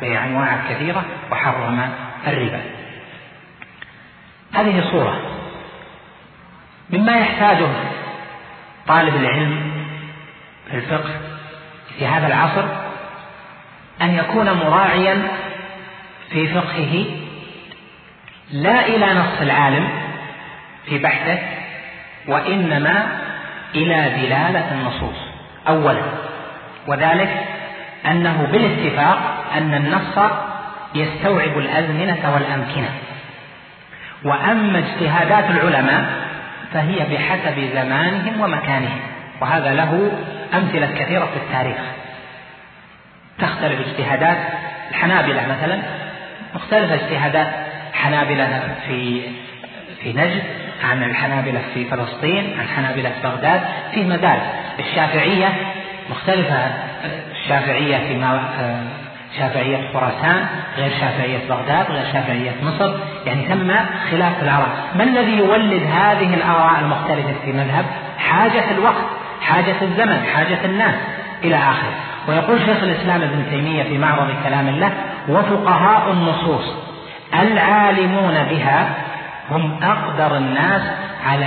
[0.00, 1.90] بيع أنواع كثيرة وحرم
[2.26, 2.60] الربا.
[4.54, 5.20] هذه صورة.
[6.90, 7.68] مما يحتاجه
[8.88, 9.72] طالب العلم
[10.70, 11.10] في الفقه
[11.98, 12.64] في هذا العصر
[14.02, 15.22] أن يكون مراعيا
[16.30, 17.04] في فقهه
[18.52, 19.88] لا إلى نص العالم
[20.86, 21.38] في بحثه
[22.28, 23.06] وإنما
[23.74, 25.16] إلى دلالة النصوص.
[25.68, 26.27] أولا
[26.88, 27.30] وذلك
[28.06, 30.30] أنه بالاتفاق أن النص
[30.94, 32.88] يستوعب الأزمنة والأمكنة.
[34.24, 36.04] وأما اجتهادات العلماء
[36.72, 39.00] فهي بحسب زمانهم ومكانهم
[39.40, 40.12] وهذا له
[40.54, 41.76] أمثلة كثيرة في التاريخ.
[43.38, 44.38] تختلف اجتهادات
[44.90, 45.78] الحنابلة مثلا
[46.54, 47.48] مختلفة اجتهادات
[47.94, 49.22] حنابلة في
[50.02, 50.42] في نجد
[50.84, 53.60] عن الحنابلة في فلسطين عن الحنابلة في بغداد
[53.94, 54.42] في مدارس.
[54.78, 55.52] الشافعية
[56.10, 56.58] مختلفة
[57.32, 58.14] الشافعية في
[59.38, 62.92] شافعية خراسان غير شافعية بغداد غير شافعية مصر
[63.26, 63.70] يعني ثم
[64.10, 64.68] خلاف الآراء.
[64.94, 67.84] ما الذي يولد هذه الآراء المختلفة في مذهب؟
[68.18, 69.04] حاجة الوقت
[69.40, 70.94] حاجة الزمن حاجة الناس
[71.44, 71.92] إلى آخره.
[72.28, 74.92] ويقول شيخ الإسلام ابن تيمية في معرض كلام الله
[75.28, 76.64] وفقهاء النصوص
[77.34, 78.88] العالمون بها
[79.50, 80.82] هم أقدر الناس
[81.26, 81.46] على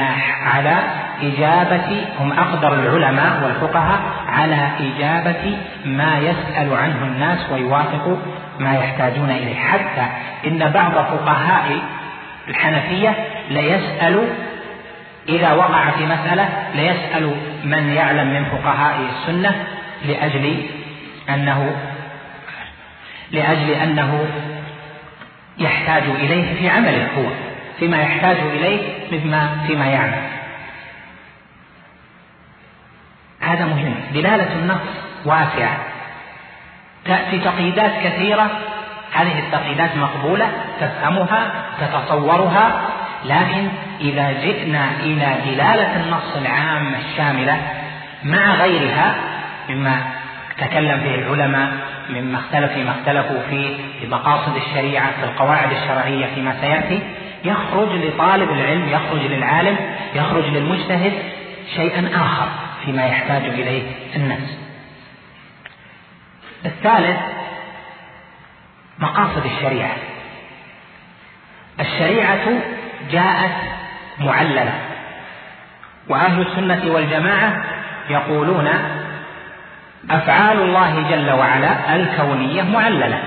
[0.54, 0.76] على
[1.22, 8.18] إجابة هم أقدر العلماء والفقهاء على إجابة ما يسأل عنه الناس ويوافق
[8.60, 9.56] ما يحتاجون إليه.
[9.56, 10.06] حتى
[10.48, 11.80] إن بعض فقهاء
[12.48, 13.16] الحنفية
[13.50, 14.28] ليسأل
[15.30, 19.66] إذا وقع في مسألة ليسأل من يعلم من فقهاء السنة
[20.06, 20.64] لأجل
[21.30, 21.76] أنه
[23.32, 24.26] لأجل أنه
[25.58, 27.26] يحتاج إليه في عمله هو
[27.80, 28.80] فيما يحتاج إليه
[29.12, 30.22] مما فيما يعمل.
[33.52, 33.96] هذا مهم.
[34.14, 34.82] دلالة النص
[35.26, 35.78] واسعة.
[37.06, 38.50] تأتي تقييدات كثيرة.
[39.14, 40.48] هذه التقييدات مقبولة.
[40.80, 42.82] تفهمها تتصورها.
[43.26, 43.68] لكن
[44.02, 47.58] إذا جئنا إلى دلالة النص العام الشاملة
[48.24, 49.16] مع غيرها
[49.70, 50.02] مما
[50.58, 51.72] تكلم فيه العلماء
[52.10, 57.00] مما اختلف فيما اختلفوا فيه في مقاصد الشريعة في القواعد الشرعية فيما سيأتي
[57.46, 59.76] يخرج لطالب العلم يخرج للعالم
[60.16, 61.14] يخرج للمجتهد
[61.76, 62.48] شيئا آخر.
[62.86, 64.58] فيما يحتاج إليه الناس.
[66.66, 67.20] الثالث
[69.00, 69.96] مقاصد الشريعة.
[71.80, 72.48] الشريعة
[73.12, 73.56] جاءت
[74.20, 74.74] معللة
[76.10, 77.64] وأهل السنة والجماعة
[78.10, 78.68] يقولون
[80.10, 83.24] أفعال الله جل وعلا الكونية معللة.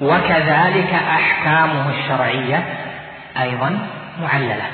[0.00, 2.64] وكذلك أحكامه الشرعية
[3.40, 3.78] أيضا
[4.22, 4.70] معللة.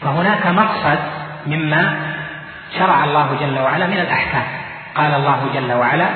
[0.00, 1.96] فهناك مقصد مما
[2.78, 4.42] شرع الله جل وعلا من الأحكام.
[4.94, 6.08] قال الله جل وعلا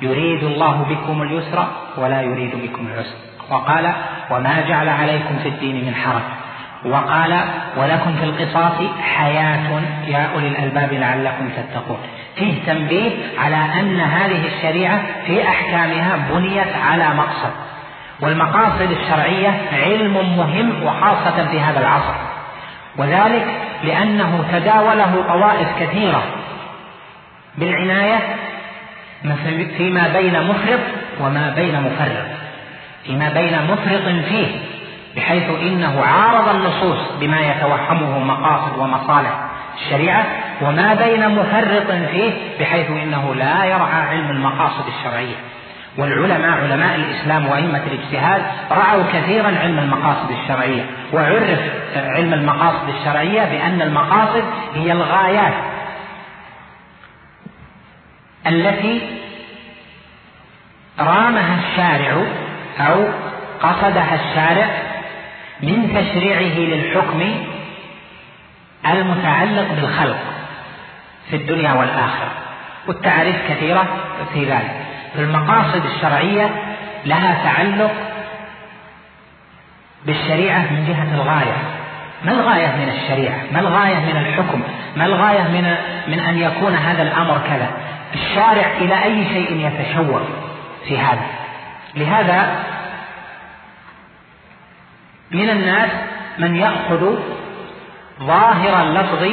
[0.00, 3.16] يريد الله بكم اليسر ولا يريد بكم العسر.
[3.50, 3.92] وقال
[4.30, 6.22] وما جعل عليكم في الدين من حرج.
[6.84, 7.40] وقال
[7.76, 8.72] ولكم في القصاص
[9.16, 11.98] حياة يا أولي الألباب لعلكم تتقون.
[12.36, 17.52] فيه تنبيه على أن هذه الشريعة في أحكامها بنيت على مقصد.
[18.20, 22.31] والمقاصد الشرعية علم مهم وخاصة في هذا العصر.
[22.96, 23.46] وذلك
[23.84, 26.22] لأنه تداوله طوائف كثيرة.
[27.58, 28.18] بالعناية
[29.76, 30.80] فيما بين مفرط
[31.20, 32.26] وما بين مفرط.
[33.04, 34.46] فيما بين مفرط فيه
[35.16, 39.30] بحيث إنه عارض النصوص بما يتوهمه مقاصد ومصالح
[39.78, 40.26] الشريعة
[40.62, 45.34] وما بين مفرط فيه بحيث إنه لا يرعى علم المقاصد الشرعية.
[45.98, 51.58] والعلماء علماء الإسلام وأئمة الاجتهاد رأوا كثيرا علم المقاصد الشرعية وعرف
[51.94, 55.54] علم المقاصد الشرعية بأن المقاصد هي الغايات
[58.46, 59.00] التي
[60.98, 62.22] رامها الشارع
[62.80, 63.04] أو
[63.62, 64.66] قصدها الشارع
[65.62, 67.22] من تشريعه للحكم
[68.86, 70.18] المتعلق بالخلق
[71.30, 72.30] في الدنيا والآخرة
[72.88, 73.86] والتعريف كثيرة
[74.34, 74.91] في ذلك.
[75.18, 76.50] المقاصد الشرعية
[77.04, 77.92] لها تعلق
[80.06, 81.56] بالشريعة من جهة الغاية.
[82.24, 84.62] ما الغاية من الشريعة؟ ما الغاية من الحكم؟
[84.96, 85.76] ما الغاية من,
[86.08, 87.70] من أن يكون هذا الأمر كذا؟
[88.14, 90.22] الشارع إلى أي شيء يتشوف
[90.88, 91.26] في هذا؟
[91.94, 92.64] لهذا
[95.30, 95.90] من الناس
[96.38, 97.18] من يأخذ
[98.22, 99.28] ظاهر اللفظ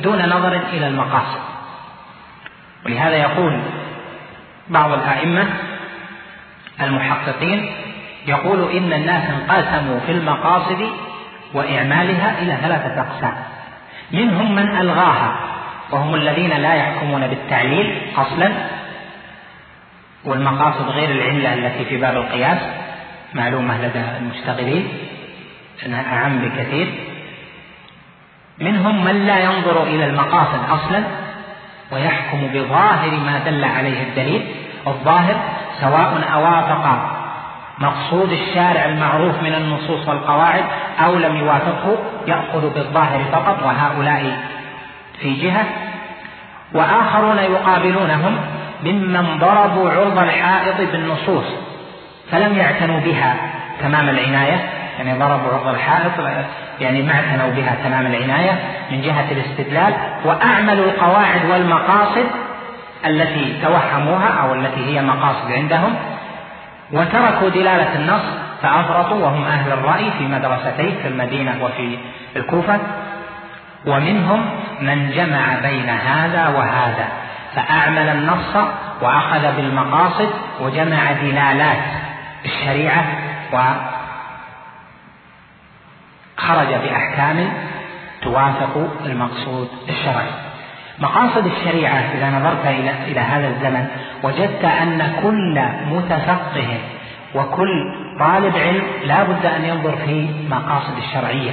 [0.00, 1.40] دون نظر إلى المقاصد.
[2.86, 3.60] ولهذا يقول
[4.68, 5.46] بعض الأئمة
[6.80, 7.72] المحققين
[8.26, 10.88] يقول إن الناس انقسموا في المقاصد
[11.54, 13.34] وإعمالها إلى ثلاثة أقسام.
[14.12, 15.36] منهم من ألغاها
[15.90, 18.52] وهم الذين لا يحكمون بالتعليل أصلا
[20.24, 22.58] والمقاصد غير العلة التي في باب القياس.
[23.34, 24.88] معلومة لدى المشتغلين
[25.86, 26.94] أنها أعم بكثير.
[28.58, 31.04] منهم من لا ينظر إلى المقاصد أصلا
[31.94, 34.42] ويحكم بظاهر ما دل عليه الدليل
[34.86, 35.34] الظاهر
[35.80, 37.14] سواء أوافق
[37.78, 40.64] مقصود الشارع المعروف من النصوص والقواعد
[41.04, 44.36] أو لم يوافقه يأخذ بالظاهر فقط وهؤلاء
[45.20, 45.64] في جهة.
[46.74, 48.36] وآخرون يقابلونهم
[48.84, 51.44] ممن ضربوا عرض الحائط بالنصوص
[52.30, 53.36] فلم يعتنوا بها
[53.82, 54.83] تمام العناية.
[54.98, 56.12] يعني ضربوا عرض الحائط
[56.80, 58.52] يعني ما اعتنوا بها تمام العناية
[58.90, 62.26] من جهة الاستدلال وأعملوا القواعد والمقاصد
[63.06, 65.94] التي توهموها أو التي هي مقاصد عندهم
[66.92, 68.22] وتركوا دلالة النص
[68.62, 71.98] فأفرطوا وهم أهل الرأي في مدرستين في المدينة وفي
[72.36, 72.78] الكوفة.
[73.86, 74.46] ومنهم
[74.80, 77.08] من جمع بين هذا وهذا
[77.54, 78.56] فأعمل النص
[79.02, 80.30] وأخذ بالمقاصد
[80.60, 81.78] وجمع دلالات
[82.44, 83.04] الشريعة
[86.38, 87.52] وخرج بأحكام
[88.22, 90.30] توافق المقصود الشرعي.
[90.98, 93.86] مقاصد الشريعة إذا نظرت إلى إلى هذا الزمن
[94.22, 95.62] وجدت أن كل
[95.94, 96.78] متفقه
[97.34, 101.52] وكل طالب علم لا بد أن ينظر في مقاصد الشرعية.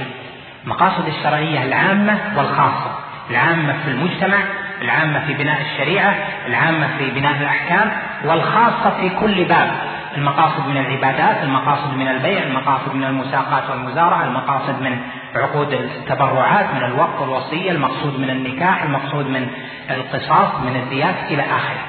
[0.64, 2.90] مقاصد الشرعية العامة والخاصة.
[3.30, 4.38] العامة في المجتمع
[4.82, 6.14] العامة في بناء الشريعة
[6.46, 7.90] العامة في بناء الأحكام
[8.24, 9.70] والخاصة في كل باب.
[10.16, 14.98] المقاصد من العبادات المقاصد من البيع المقاصد من المساقات والمزارعة المقاصد من
[15.34, 19.48] عقود التبرعات من الوقت والوصية المقصود من النكاح المقصود من
[19.90, 21.84] القصاص من الديات إلى آخره.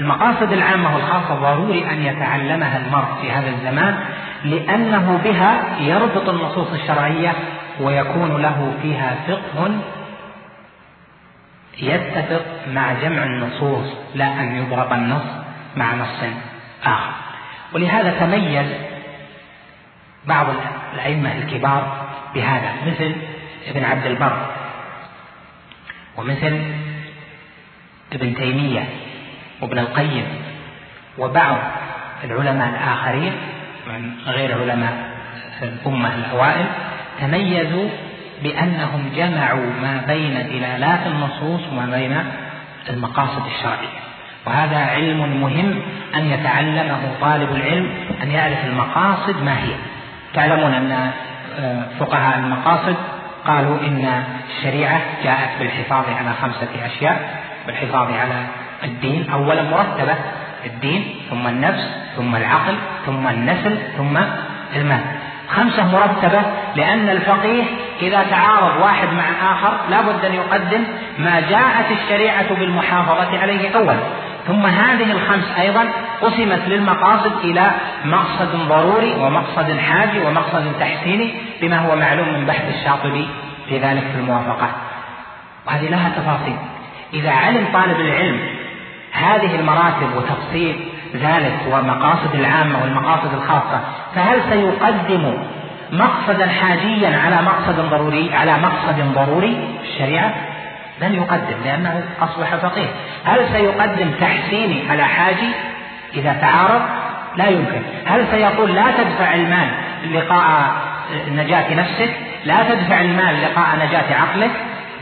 [0.00, 3.98] المقاصد العامة والخاصة ضروري أن يتعلمها المرء في هذا الزمان
[4.44, 7.32] لأنه بها يربط النصوص الشرعية
[7.80, 9.70] ويكون له فيها فقه
[11.80, 15.24] يتفق مع جمع النصوص لا أن يضرب النص
[15.76, 16.24] مع نص
[16.84, 17.27] آخر.
[17.72, 18.66] ولهذا تميز
[20.24, 20.46] بعض
[20.94, 23.12] الأئمة الكبار بهذا مثل
[23.68, 24.46] ابن عبد البر
[26.16, 26.62] ومثل
[28.12, 28.84] ابن تيمية
[29.60, 30.26] وابن القيم
[31.18, 31.56] وبعض
[32.24, 33.32] العلماء الآخرين
[33.86, 35.10] من غير علماء
[35.62, 36.66] الأمة الأوائل
[37.20, 37.88] تميزوا
[38.42, 42.24] بأنهم جمعوا ما بين دلالات النصوص وما بين
[42.90, 44.07] المقاصد الشرعية.
[44.48, 45.80] وهذا علم مهم
[46.16, 47.90] أن يتعلمه طالب العلم
[48.22, 49.72] أن يعرف المقاصد ما هي.
[50.34, 51.10] تعلمون أن
[51.58, 52.96] آه، فقهاء المقاصد
[53.46, 58.46] قالوا إن الشريعة جاءت بالحفاظ على خمسة أشياء بالحفاظ على
[58.84, 59.30] الدين.
[59.30, 60.14] أولا مرتبة
[60.66, 62.74] الدين ثم النفس ثم العقل
[63.06, 64.18] ثم النسل ثم
[64.76, 65.00] المال.
[65.48, 66.40] خمسة مرتبة
[66.76, 67.64] لأن الفقيه
[68.02, 70.84] إذا تعارض واحد مع آخر لا بد أن يقدم
[71.18, 74.27] ما جاءت الشريعة بالمحافظة عليه أولا.
[74.46, 75.88] ثم هذه الخمس أيضا
[76.22, 77.70] قسمت للمقاصد إلى
[78.04, 83.28] مقصد ضروري ومقصد حاجي ومقصد تحسيني بما هو معلوم من بحث الشاطبي
[83.68, 84.74] في ذلك في الموافقات
[85.66, 86.56] وهذه لها تفاصيل.
[87.14, 88.40] إذا علم طالب العلم
[89.12, 90.76] هذه المراتب وتفصيل
[91.14, 93.80] ذلك والمقاصد العامة والمقاصد الخاصة
[94.14, 95.34] فهل سيقدم
[95.92, 100.34] مقصدا حاجيا على مقصد ضروري على مقصد ضروري؟ في الشريعة
[101.00, 102.88] لن يقدم لأنه أصبح فقيه.
[103.24, 105.50] هل سيقدم تحسيني على حاجي؟
[106.14, 106.82] إذا تعارض
[107.36, 107.82] لا يمكن.
[108.06, 109.68] هل سيقول لا تدفع المال
[110.14, 110.72] لقاء
[111.30, 112.10] نجاة نفسك؟
[112.44, 114.50] لا تدفع المال لقاء نجاة عقلك؟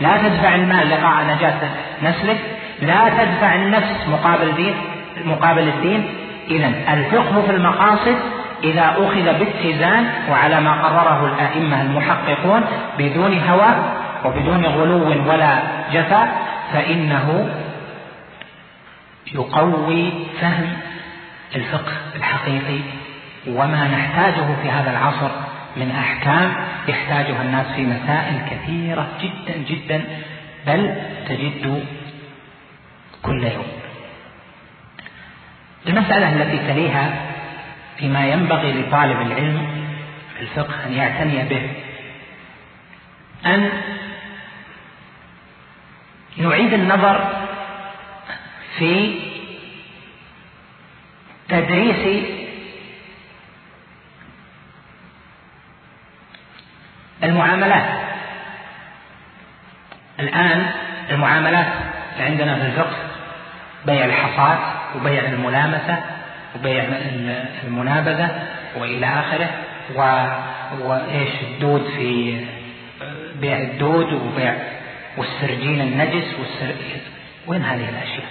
[0.00, 1.70] لا تدفع المال لقاء نجاة
[2.02, 2.38] نسلك؟
[2.82, 4.74] لا تدفع النفس مقابل دين
[5.24, 6.08] مقابل الدين؟
[6.50, 8.16] إذا الفقه في المقاصد
[8.64, 12.64] إذا أخذ باتزان وعلى ما قرره الأئمة المحققون
[12.98, 13.74] بدون هوى
[14.26, 15.58] وبدون غلو ولا
[15.92, 16.28] جفا
[16.72, 17.48] فإنه
[19.34, 20.76] يقوي فهم
[21.56, 22.80] الفقه الحقيقي
[23.46, 25.30] وما نحتاجه في هذا العصر
[25.76, 26.52] من أحكام
[26.88, 30.04] يحتاجها الناس في مسائل كثيرة جدا جدا
[30.66, 30.94] بل
[31.28, 31.84] تجد
[33.22, 33.66] كل يوم.
[35.86, 37.10] المسألة التي تليها
[37.98, 39.66] فيما ينبغي لطالب العلم
[40.36, 41.70] في الفقه أن يعتني به
[43.46, 43.70] أن
[46.36, 47.28] نعيد النظر
[48.78, 49.14] في
[51.48, 52.24] تدريس
[57.24, 58.00] المعاملات.
[60.20, 60.66] الآن
[61.10, 61.66] المعاملات
[62.20, 62.96] عندنا في الفقه
[63.86, 64.58] بيع الحصاد
[64.96, 65.96] وبيع الملامسة
[66.56, 66.84] وبيع
[67.64, 68.42] المنابذة
[68.76, 69.50] وإلى آخره
[70.80, 72.40] وإيش الدود في
[73.40, 74.56] بيع الدود وبيع
[75.16, 76.74] والسرجين النجس والسر...
[77.46, 78.26] وين هذه الأشياء؟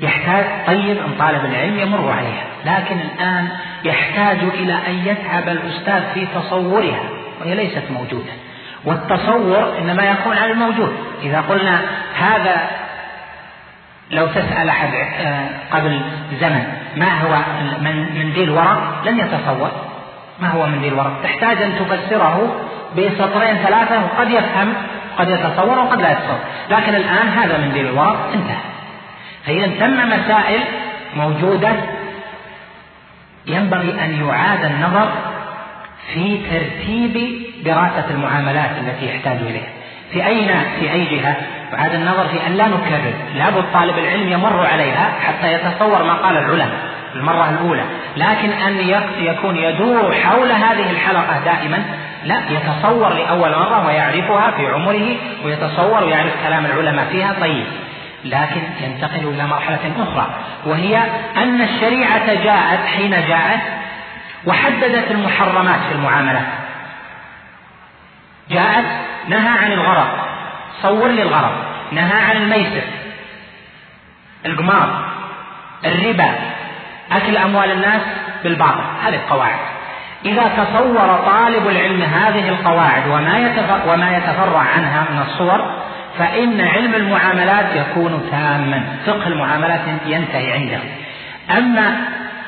[0.00, 3.48] يحتاج طيب أن طالب العلم يمر عليها لكن الآن
[3.84, 7.02] يحتاج إلى أن يتعب الأستاذ في تصورها
[7.40, 8.32] وهي ليست موجودة.
[8.84, 10.96] والتصور إنما يكون على الموجود.
[11.22, 11.80] إذا قلنا
[12.18, 12.70] هذا
[14.10, 16.00] لو تسأل أحد آه، قبل
[16.40, 16.64] زمن
[16.96, 17.38] ما هو
[18.14, 19.70] منديل ورق لن يتصور.
[20.40, 22.60] ما هو منديل ورق تحتاج أن تفسره
[22.96, 24.74] بسطرين ثلاثة وقد يفهم
[25.18, 26.38] قد يتصور وقد لا يتصور.
[26.70, 28.56] لكن الآن هذا منديل الورق انتهى.
[29.46, 30.60] فإذا ثم مسائل
[31.16, 31.72] موجودة
[33.46, 35.08] ينبغي أن يعاد النظر
[36.14, 39.72] في ترتيب دراسة المعاملات التي يحتاج إليها.
[40.12, 40.48] في أين
[40.80, 41.36] في أي جهة؟
[41.72, 43.12] وعاد النظر في أن لا نكرر.
[43.34, 46.78] لابد طالب العلم يمر عليها حتى يتصور ما قال العلماء
[47.14, 47.84] المرة الأولى.
[48.16, 48.78] لكن أن
[49.20, 51.84] يكون يدور حول هذه الحلقة دائما
[52.24, 57.66] لا يتصور لأول مرة ويعرفها في عمره ويتصور ويعرف كلام العلماء فيها طيب.
[58.24, 60.26] لكن ينتقل إلى مرحلة أخرى
[60.66, 61.02] وهي
[61.36, 63.60] أن الشريعة جاءت حين جاءت
[64.46, 66.46] وحددت المحرمات في المعاملات
[68.50, 68.84] جاءت
[69.28, 70.08] نهى عن الغرض.
[70.82, 71.56] صور لي الغرض
[71.92, 72.82] نهى عن الميسر
[74.46, 75.04] القمار
[75.84, 76.34] الربا
[77.12, 78.02] أكل أموال الناس
[78.44, 78.84] بالباطل.
[79.04, 79.73] هذه القواعد.
[80.24, 83.54] إذا تصور طالب العلم هذه القواعد وما
[83.86, 85.84] وما يتفرع عنها من الصور
[86.18, 90.78] فإن علم المعاملات يكون تاما فقه المعاملات ينتهي عنده
[91.58, 91.96] أما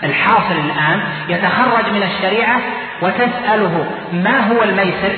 [0.05, 2.61] الحاصل الآن يتخرج من الشريعة
[3.03, 5.13] وتسأله ما هو الميسر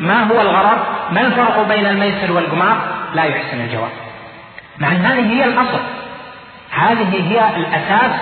[0.00, 0.78] ما هو الغرض
[1.10, 2.76] ما الفرق بين الميسر والقمار
[3.14, 3.90] لا يحسن الجواب.
[4.78, 5.80] مع أن هذه هي الأصل.
[6.70, 8.12] هذه هي الأساس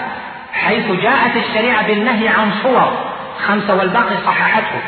[0.53, 3.10] حيث جاءت الشريعة بالنهي عن صور.
[3.49, 4.81] خمسة والباقي صححته.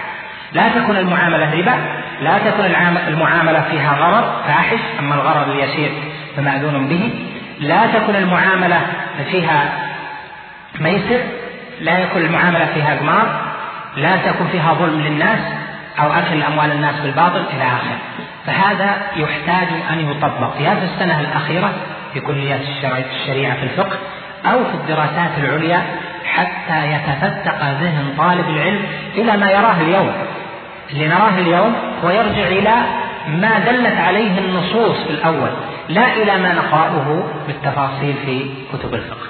[0.52, 1.74] لا تكن المعاملة ربا
[2.22, 2.64] لا تكن
[3.08, 5.90] المعاملة فيها غرض فاحش أما الغرض اليسير
[6.36, 7.28] فمأذون به.
[7.60, 8.80] لا تكن المعاملة
[9.30, 9.72] فيها
[10.80, 11.20] ميسر
[11.80, 13.52] لا يكون المعاملة فيها قمار
[13.96, 15.38] لا تكن فيها ظلم للناس
[16.00, 17.98] أو أكل أموال الناس بالباطل إلى آخره
[18.46, 21.72] فهذا يحتاج أن يطبق يا في السنة الأخيرة
[22.14, 22.60] في كليات
[23.20, 23.96] الشريعة في الفقه
[24.46, 25.82] أو في الدراسات العليا
[26.34, 30.12] حتى يتفتق ذهن طالب العلم إلى ما يراه اليوم.
[30.90, 31.74] اللي نراه اليوم
[32.04, 32.74] هو يرجع إلى
[33.28, 35.50] ما دلت عليه النصوص في الأول
[35.88, 39.26] لا إلى ما نقرأه بالتفاصيل في كتب الفقه.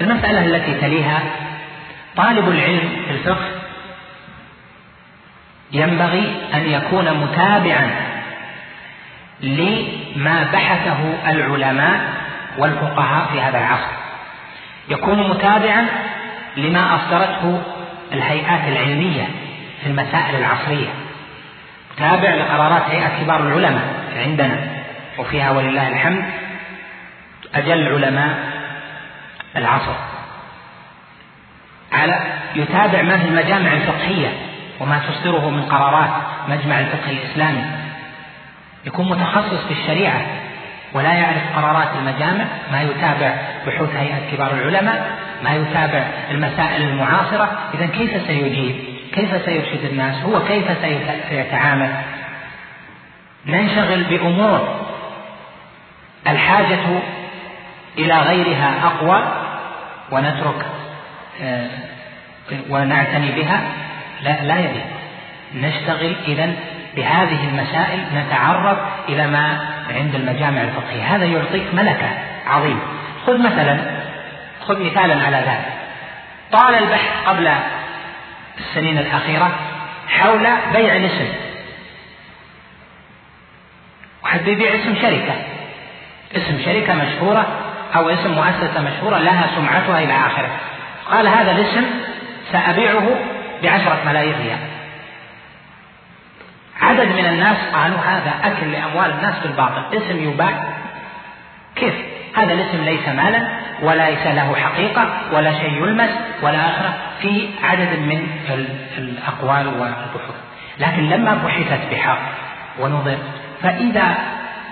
[0.00, 1.20] المسألة التي تليها
[2.16, 3.48] طالب العلم في الفقه
[5.72, 7.90] ينبغي أن يكون متابعا
[9.40, 10.98] لما بحثه
[11.30, 12.00] العلماء
[12.58, 13.95] والفقهاء في هذا العصر.
[14.88, 15.86] يكون متابعا
[16.56, 17.62] لما أصدرته
[18.12, 19.28] الهيئات العلمية
[19.82, 20.88] في المسائل العصرية.
[21.96, 24.58] تابع لقرارات هيئة كبار العلماء عندنا
[25.18, 26.24] وفيها ولله الحمد
[27.54, 28.38] أجل علماء
[29.56, 29.94] العصر.
[31.92, 32.20] على
[32.54, 34.28] يتابع ما في المجامع الفقهية
[34.80, 36.10] وما تصدره من قرارات
[36.48, 37.62] مجمع الفقه الإسلامي.
[38.84, 40.20] يكون متخصص في الشريعة
[40.96, 43.34] ولا يعرف قرارات المجامع ما يتابع
[43.66, 45.10] بحوث هيئة كبار العلماء
[45.44, 47.58] ما يتابع المسائل المعاصرة.
[47.74, 48.76] إذا كيف سيجيب؟
[49.12, 50.64] كيف سيرشد الناس؟ هو كيف
[51.30, 51.92] سيتعامل؟
[53.46, 54.86] ننشغل بأمور
[56.28, 57.00] الحاجة
[57.98, 59.22] إلى غيرها أقوى
[60.10, 60.66] ونترك
[61.42, 61.68] آه،
[62.70, 63.60] ونعتني بها.
[64.22, 64.86] لا لا يليق
[65.54, 66.52] نشتغل إذا
[66.96, 68.78] بهذه المسائل نتعرض
[69.08, 71.16] إلى ما عند المجامع الفقهية.
[71.16, 72.08] هذا يعطيك ملكة
[72.46, 72.80] عظيمة.
[73.26, 73.78] خذ مثلا
[74.66, 75.72] خذ مثالا على ذلك.
[76.52, 77.50] طال البحث قبل
[78.58, 79.50] السنين الأخيرة
[80.08, 81.28] حول بيع الاسم.
[84.24, 85.34] واحد بيبيع اسم شركة.
[86.36, 87.46] اسم شركة مشهورة
[87.96, 90.50] أو اسم مؤسسة مشهورة لها سمعتها إلى آخره.
[91.10, 91.84] قال هذا الاسم
[92.52, 93.08] سأبيعه
[93.62, 94.75] بعشرة ملايين ريال.
[96.80, 100.50] عدد من الناس قالوا هذا أكل لأموال الناس بالباطل اسم يباع.
[101.76, 101.94] كيف؟
[102.36, 103.48] هذا الاسم ليس مالا
[103.82, 106.10] وليس له حقيقة ولا شيء يلمس
[106.42, 108.26] ولا آخره في عدد من
[108.98, 110.36] الأقوال والبحوث.
[110.78, 112.18] لكن لما بحثت بحق
[112.78, 113.16] ونظر
[113.62, 114.14] فإذا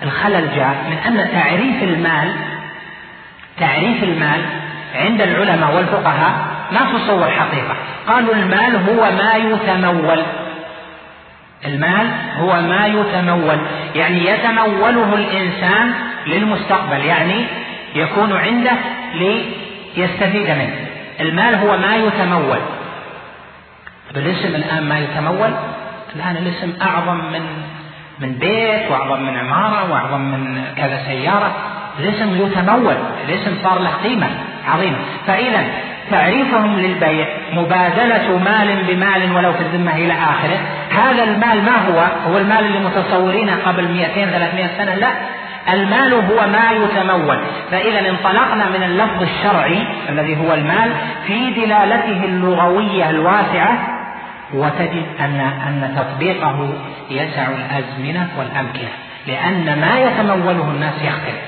[0.03, 2.37] الخلل جاء من أن تعريف المال
[3.61, 4.45] تعريف المال
[4.95, 6.33] عند العلماء والفقهاء
[6.73, 7.77] ما تصور حقيقة.
[8.07, 10.25] قالوا المال هو ما يتمول.
[11.65, 13.59] المال هو ما يتمول
[13.95, 15.95] يعني يتموله الإنسان
[16.27, 17.45] للمستقبل يعني
[17.95, 18.73] يكون عنده
[19.15, 20.77] ليستفيد منه.
[21.21, 22.59] المال هو ما يتمول.
[24.15, 25.51] بالاسم الآن ما يتمول؟
[26.17, 27.43] الآن الاسم أعظم من
[28.19, 31.55] من بيت وأعظم من عمارة وأعظم من كذا سيارة.
[31.99, 32.97] الاسم يتمول
[33.29, 34.29] الاسم صار له قيمة.
[34.69, 34.97] عظيمة.
[35.27, 35.65] فإذا
[36.11, 40.59] تعريفهم للبيع مبادلة مال بمال ولو في الذمة إلى آخره.
[40.91, 45.09] هذا المال ما هو؟ هو المال اللي متصورينه قبل 200 300 سنة؟ لا.
[45.73, 47.39] المال هو ما يتمول.
[47.71, 50.93] فإذا انطلقنا من اللفظ الشرعي الذي هو المال
[51.27, 53.79] في دلالته اللغوية الواسعة
[54.55, 56.69] وتجد أن أن تطبيقه
[57.11, 58.93] يسع الأزمنة والأمكنة.
[59.27, 61.43] لأن ما يتموله الناس يختلف.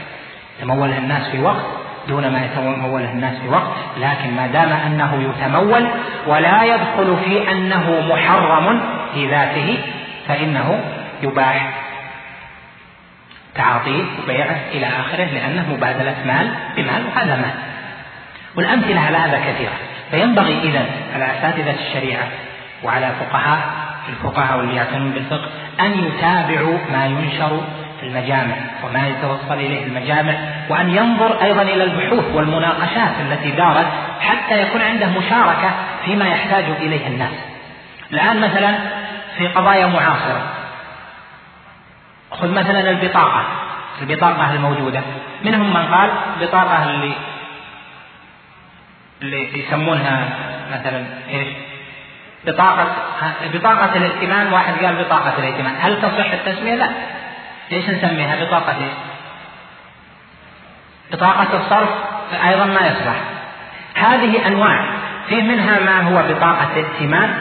[0.58, 5.88] يتموله الناس في وقت دون ما يتموله الناس في وقت لكن ما دام أنه يتمول
[6.26, 8.80] ولا يدخل في أنه محرم
[9.14, 9.78] في ذاته
[10.28, 10.80] فإنه
[11.22, 11.72] يباح
[13.54, 17.54] تعاطيه وبيعه إلى آخره لأنه مبادلة مال بمال وهذا مال.
[18.56, 19.72] والأمثلة على هذا كثيرة.
[20.10, 22.28] فينبغي إذا على أساتذة الشريعة
[22.84, 23.58] وعلى فقهاء
[24.08, 25.48] الفقهاء واللي يعتنون بالفقه
[25.80, 27.60] أن يتابعوا ما ينشر
[28.06, 30.34] المجامع وما يتوصل إليه المجامع
[30.68, 33.86] وأن ينظر أيضا إلى البحوث والمناقشات التي دارت
[34.20, 35.70] حتى يكون عنده مشاركة
[36.04, 37.32] فيما يحتاج إليه الناس.
[38.12, 38.74] الآن مثلا
[39.38, 40.42] في قضايا معاصرة.
[42.30, 43.44] خذ مثلا البطاقة.
[44.02, 45.00] البطاقة الموجودة
[45.44, 47.12] منهم من قال البطاقة اللي
[49.22, 50.28] اللي يسمونها
[50.72, 51.48] مثلا إيش؟
[52.46, 52.86] بطاقة
[53.54, 55.74] بطاقة الائتمان واحد قال بطاقة الائتمان.
[55.80, 56.90] هل تصح التسمية؟ لا.
[57.70, 58.92] ليش نسميها؟ بطاقة إيش؟
[61.12, 61.88] بطاقة الصرف
[62.48, 63.16] أيضا ما يصلح.
[63.94, 64.96] هذه أنواع.
[65.28, 67.34] في منها ما هو بطاقة ائتمان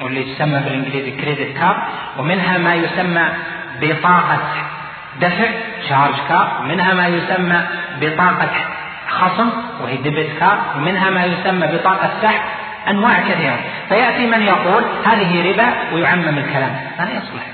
[0.00, 1.76] واللي تسمى بالإنجليزي credit card
[2.18, 3.28] ومنها ما يسمى
[3.80, 4.38] بطاقة
[5.20, 5.50] دفع
[5.88, 7.60] charge card ومنها ما يسمى
[8.00, 8.50] بطاقة
[9.08, 9.50] خصم
[9.82, 12.40] وهي debit card ومنها ما يسمى بطاقة سحب.
[12.88, 13.58] أنواع كثيرة.
[13.88, 16.76] فيأتي من يقول هذه ربا ويعمم الكلام.
[16.98, 17.51] لا يصلح.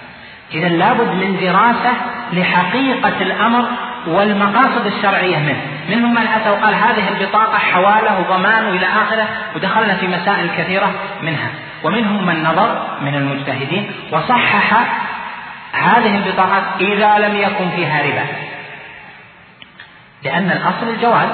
[0.55, 1.93] إذا لابد من دراسة
[2.33, 3.65] لحقيقة الأمر
[4.07, 5.61] والمقاصد الشرعية منه.
[5.89, 9.27] منهم من أتى وقال هذه البطاقة حوالة وضمان وإلى آخره
[9.57, 10.93] ودخلنا في مسائل كثيرة
[11.23, 11.49] منها.
[11.85, 14.73] ومنهم من نظر من المجتهدين وصحح
[15.73, 18.25] هذه البطاقات إذا لم يكن فيها ربا.
[20.23, 21.29] لأن الأصل الجواز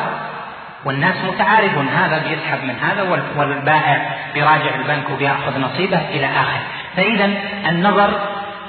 [0.85, 6.63] والناس متعارفون هذا بيسحب من هذا والبائع بيراجع البنك وبيأخذ نصيبه إلى آخره.
[6.97, 7.31] فاذا
[7.69, 8.11] النظر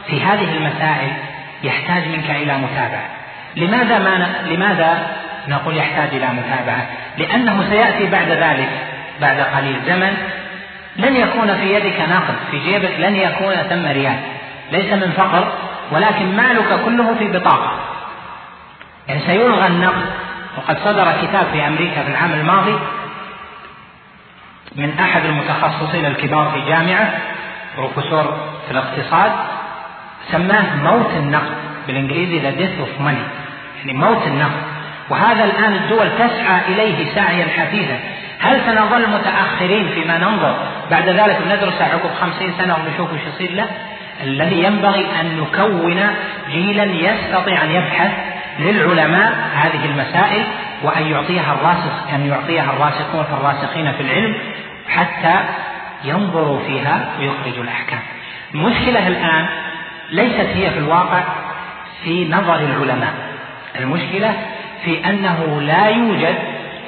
[0.07, 1.11] في هذه المسائل
[1.63, 3.05] يحتاج منك إلى متابعة.
[3.55, 4.27] لماذا ما.
[4.45, 5.07] لماذا
[5.47, 6.87] نقول يحتاج إلى متابعة؟
[7.17, 8.69] لأنه سيأتي بعد ذلك
[9.21, 10.17] بعد قليل زمن
[10.95, 14.19] لن يكون في يدك نقد في جيبك لن يكون ثم ريال
[14.71, 15.51] ليس من فقر
[15.91, 17.79] ولكن مالك كله في بطاقة.
[19.07, 20.05] يعني سيلغى النقد
[20.57, 22.79] وقد صدر كتاب في أمريكا في العام الماضي
[24.75, 27.09] من أحد المتخصصين الكبار في جامعة
[27.77, 29.31] بروفيسور في الاقتصاد
[30.31, 31.55] سماه موت النقد
[31.87, 33.17] بالإنجليزي the death of money
[33.77, 34.61] يعني موت النقد.
[35.09, 37.99] وهذا الآن الدول تسعى إليه سعيا حثيثا
[38.39, 40.57] هل سنظل متأخرين فيما ننظر؟
[40.91, 43.67] بعد ذلك ندرس عقب خمسين سنة ونشوف إيش يصير له.
[44.23, 46.01] الذي ينبغي أن نكون
[46.51, 48.11] جيلا يستطيع أن يبحث
[48.59, 50.43] للعلماء هذه المسائل
[50.83, 54.35] وأن يعطيها الراسخ أن يعطيها الراسخون الراسخين في العلم
[54.89, 55.35] حتى
[56.03, 57.99] ينظروا فيها ويخرجوا الأحكام.
[58.53, 59.47] المشكلة الآن
[60.11, 61.23] ليست هي في الواقع
[62.03, 63.13] في نظر العلماء.
[63.79, 64.33] المشكلة
[64.85, 66.35] في أنه لا يوجد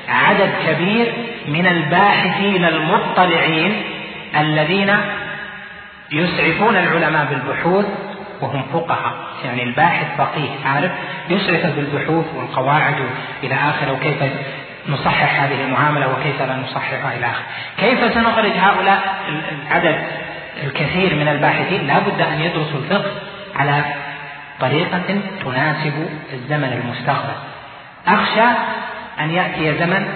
[0.09, 1.13] عدد كبير
[1.47, 3.83] من الباحثين المطلعين
[4.37, 4.97] الذين
[6.11, 7.85] يسعفون العلماء بالبحوث
[8.41, 9.13] وهم فقهاء.
[9.45, 10.91] يعني الباحث فقيه عارف؟
[11.29, 12.95] يشرف بالبحوث والقواعد
[13.43, 14.23] إلى آخره وكيف
[14.89, 17.43] نصحح هذه المعاملة وكيف لا نصححها إلى آخره
[17.77, 18.99] كيف سنخرج هؤلاء
[19.67, 19.95] العدد؟
[20.63, 23.11] الكثير من الباحثين لا بد أن يدرسوا الفقه
[23.55, 23.81] على
[24.59, 27.35] طريقة تناسب الزمن المستقبل.
[28.07, 28.47] أخشى
[29.19, 30.07] أن يأتي زمن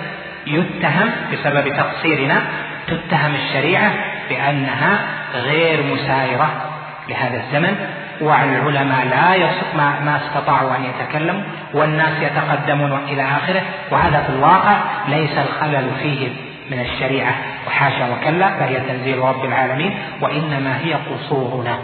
[0.48, 2.42] يتهم بسبب تقصيرنا
[2.88, 3.92] تتهم الشريعة
[4.30, 5.00] بأنها
[5.34, 6.50] غير مسايرة
[7.10, 7.76] لهذا الزمن
[8.22, 13.62] والعلماء لا يصف ما, ما استطاعوا أن يتكلموا والناس يتقدمون إلى آخره
[13.92, 14.78] وهذا في الواقع
[15.08, 16.51] ليس الخلل فيه.
[16.72, 17.36] من الشريعة.
[17.68, 21.80] وحاشا وكلا فهي تنزيل رب العالمين وإنما هي قصورنا.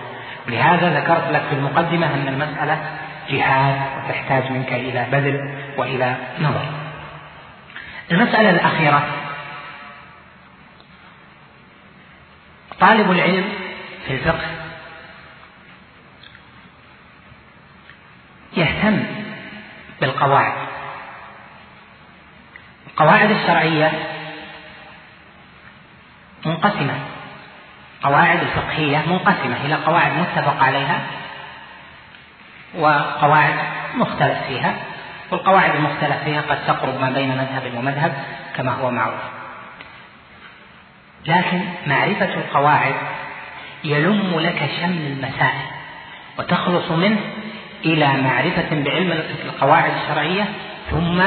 [0.48, 2.80] لهذا ذكرت لك في المقدمة أن المسألة
[3.30, 6.66] جهاد وتحتاج منك إلى بذل وإلى نظر.
[8.12, 9.04] المسألة الأخيرة.
[12.80, 13.46] طالب العلم
[14.08, 14.48] في الفقه
[18.58, 19.04] يهتم
[20.02, 20.54] بالقواعد.
[22.88, 23.92] القواعد الشرعية
[26.48, 26.94] منقسمة.
[28.04, 31.00] قواعد الفقهية منقسمة إلى قواعد متفق عليها
[32.76, 33.56] وقواعد
[33.96, 34.74] مختلف فيها.
[35.32, 38.14] والقواعد المختلف فيها قد تقرب ما بين مذهب ومذهب
[38.56, 39.22] كما هو معروف.
[41.26, 42.96] لكن معرفة القواعد
[43.84, 45.66] يلم لك شمل المسائل
[46.40, 47.20] وتخلص منه
[47.86, 50.46] إلى معرفة بعلم القواعد الشرعية
[50.92, 51.22] ثم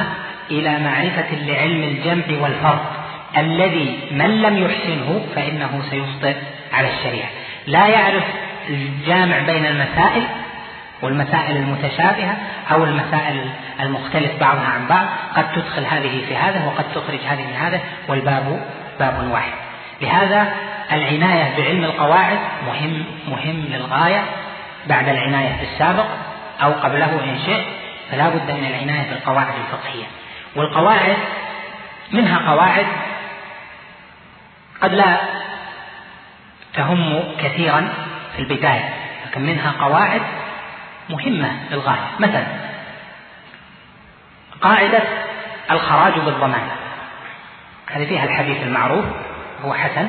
[0.51, 3.00] إلى معرفة لعلم الجمع والفرق
[3.37, 6.37] الذي من لم يحسنه فإنه سيخطئ
[6.73, 7.29] على الشريعة.
[7.67, 8.25] لا يعرف
[8.69, 10.23] الجامع بين المسائل
[11.03, 12.37] والمسائل المتشابهة
[12.73, 13.51] أو المسائل
[13.81, 15.07] المختلف بعضها عن بعض.
[15.37, 18.61] قد تدخل هذه في هذا وقد تخرج هذه من هذا والباب
[19.01, 19.53] باب واحد.
[20.01, 20.53] لهذا
[20.93, 24.25] العناية بعلم القواعد مهم مهم للغاية
[24.87, 26.07] بعد العناية بالسابق
[26.63, 27.65] أو قبله إن شئت
[28.11, 30.07] فلا بد من العناية بالقواعد الفقهية.
[30.57, 31.17] والقواعد
[32.13, 32.87] منها قواعد
[34.81, 35.17] قد لا
[36.75, 37.89] تهم كثيرا
[38.37, 38.95] في البداية
[39.27, 40.23] لكن منها قواعد
[41.11, 42.11] مهمة للغاية.
[42.19, 42.47] مثلا
[44.61, 45.03] قاعدة
[45.71, 46.69] الخراج بالضمان.
[47.91, 49.05] هذه فيها الحديث المعروف
[49.65, 50.09] هو حسن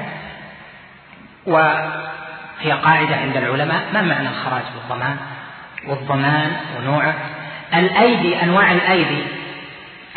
[1.46, 3.84] وهي قاعدة عند العلماء.
[3.94, 5.18] ما معنى الخراج بالضمان؟
[5.88, 7.14] والضمان ونوعه
[7.74, 9.24] الأيدي أنواع الأيدي.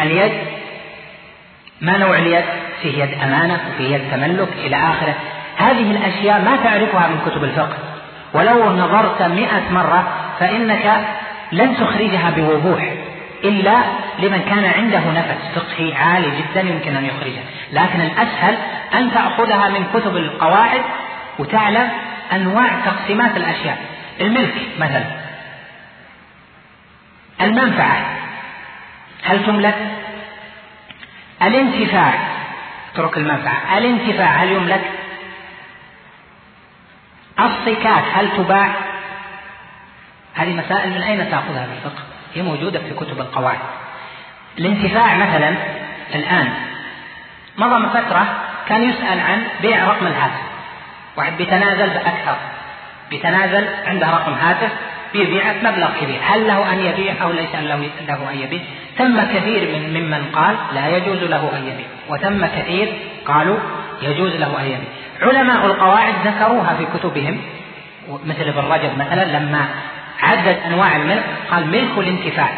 [0.00, 0.32] اليد
[1.80, 5.14] ما نوع اليد؟ فيه يد أمانة وفيه يد تملك إلى آخره.
[5.56, 7.78] هذه الأشياء ما تعرفها من كتب الفقه.
[8.32, 10.08] ولو نظرت مئة مرة
[10.40, 11.06] فإنك
[11.52, 12.92] لن تخرجها بوضوح
[13.44, 13.76] إلا
[14.18, 17.42] لمن كان عنده نفس فقهي عالي جدا يمكن أن يخرجها.
[17.72, 18.56] لكن الأسهل
[18.94, 20.82] أن تأخذها من كتب القواعد
[21.38, 21.88] وتعلم
[22.32, 23.78] أنواع تقسيمات الأشياء.
[24.20, 25.04] الملك مثلا.
[27.40, 28.06] المنفعة.
[29.24, 29.76] هل تملك؟
[31.42, 32.33] الانتفاع.
[32.94, 33.78] اترك المنفعة.
[33.78, 34.80] الانتفاع هل يملك؟
[37.40, 38.68] الصكات هل تباع؟
[40.34, 42.02] هذه مسائل من أين تأخذها في الفقه؟
[42.34, 43.58] هي موجودة في كتب القواعد.
[44.58, 45.56] الانتفاع مثلا
[46.14, 46.52] الآن
[47.58, 48.26] مضى فترة
[48.68, 50.42] كان يسأل عن بيع رقم الهاتف.
[51.16, 52.36] واحد بيتنازل بأكثر
[53.10, 54.70] بيتنازل عنده رقم هاتف
[55.12, 56.20] بيبيع مبلغ كبير.
[56.24, 58.62] هل له أن يبيع أو ليس له أن يبيع؟
[58.98, 61.86] ثم كثير من ممن قال لا يجوز له أن يبيع.
[62.08, 62.92] وثم كثير
[63.26, 63.58] قالوا
[64.02, 64.88] يجوز له أن يبيع.
[65.22, 67.40] علماء القواعد ذكروها في كتبهم.
[68.24, 69.68] مثل ابن رجب مثلا لما
[70.22, 72.48] عدد أنواع الملك قال ملك الانتفاع.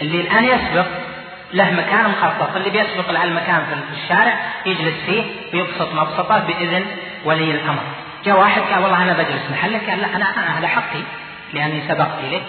[0.00, 0.86] اللي الآن يسبق
[1.52, 2.56] له مكان مخصص.
[2.56, 4.34] اللي بيسبق له المكان في الشارع
[4.66, 5.22] يجلس فيه
[5.54, 6.84] ويبسط مبسطة بإذن
[7.24, 7.82] ولي الأمر.
[8.24, 9.90] جاء واحد قال والله أنا بجلس محلك.
[9.90, 11.00] قال لا أنا هذا حقي
[11.54, 12.40] لأني سبقت إليه.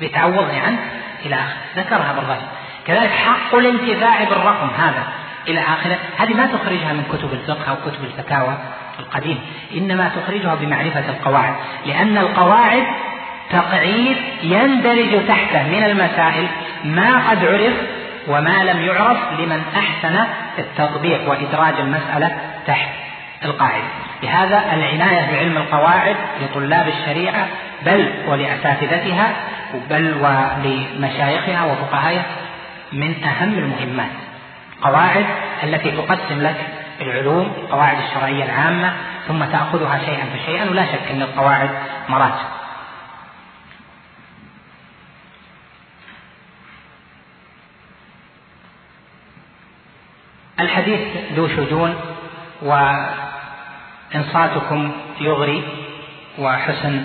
[0.00, 0.78] بتعوضني عنه.
[1.26, 1.82] إلى آخره.
[1.82, 2.46] ذكرها بالرجل
[2.86, 5.02] كذلك حق الانتفاع بالرقم هذا
[5.48, 5.96] إلى آخره.
[6.18, 8.54] هذه ما تخرجها من كتب الفقه أو كتب الفتاوى
[8.98, 9.40] القديم
[9.76, 11.54] إنما تخرجها بمعرفة القواعد.
[11.86, 12.84] لأن القواعد
[13.50, 16.46] تقعيد يندرج تحته من المسائل
[16.84, 17.74] ما قد عرف
[18.28, 20.18] وما لم يعرف لمن أحسن
[20.58, 22.88] التطبيق وإدراج المسألة تحت
[23.44, 23.84] القاعدة.
[24.22, 27.46] لهذا العناية بعلم القواعد لطلاب الشريعة
[27.86, 29.32] بل ولأساتذتها
[29.90, 32.26] بل ولمشايخها وفقهائها
[32.92, 34.10] من أهم المهمات.
[34.82, 35.26] قواعد
[35.62, 36.56] التي تقسم لك
[37.00, 38.92] العلوم القواعد الشرعية العامة
[39.28, 41.70] ثم تأخذها شيئا فشيئا ولا شك أن القواعد
[42.08, 42.48] مراتب.
[50.60, 51.00] الحديث
[51.36, 51.94] ذو شجون
[54.12, 55.62] وإنصاتكم يغري
[56.38, 57.04] وحسن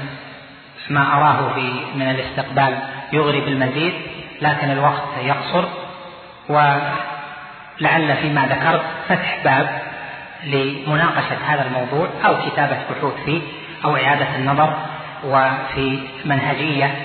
[0.90, 2.78] ما أراه في من الاستقبال
[3.14, 3.94] يغري بالمزيد
[4.42, 5.66] لكن الوقت يقصر.
[6.50, 9.82] ولعل فيما ذكرت فتح باب
[10.44, 13.42] لمناقشة هذا الموضوع أو كتابة بحوث فيه
[13.86, 14.78] أو إعادة النظر
[15.24, 16.96] وفي منهجية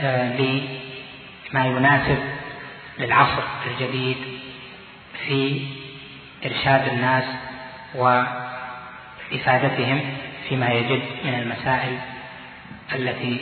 [0.00, 0.32] آه،
[1.52, 2.18] لما يناسب
[2.98, 4.16] للعصر الجديد
[5.26, 5.62] في
[6.46, 7.24] إرشاد الناس
[7.94, 10.00] وإفادتهم
[10.48, 11.98] فيما يجد من المسائل
[12.94, 13.40] التي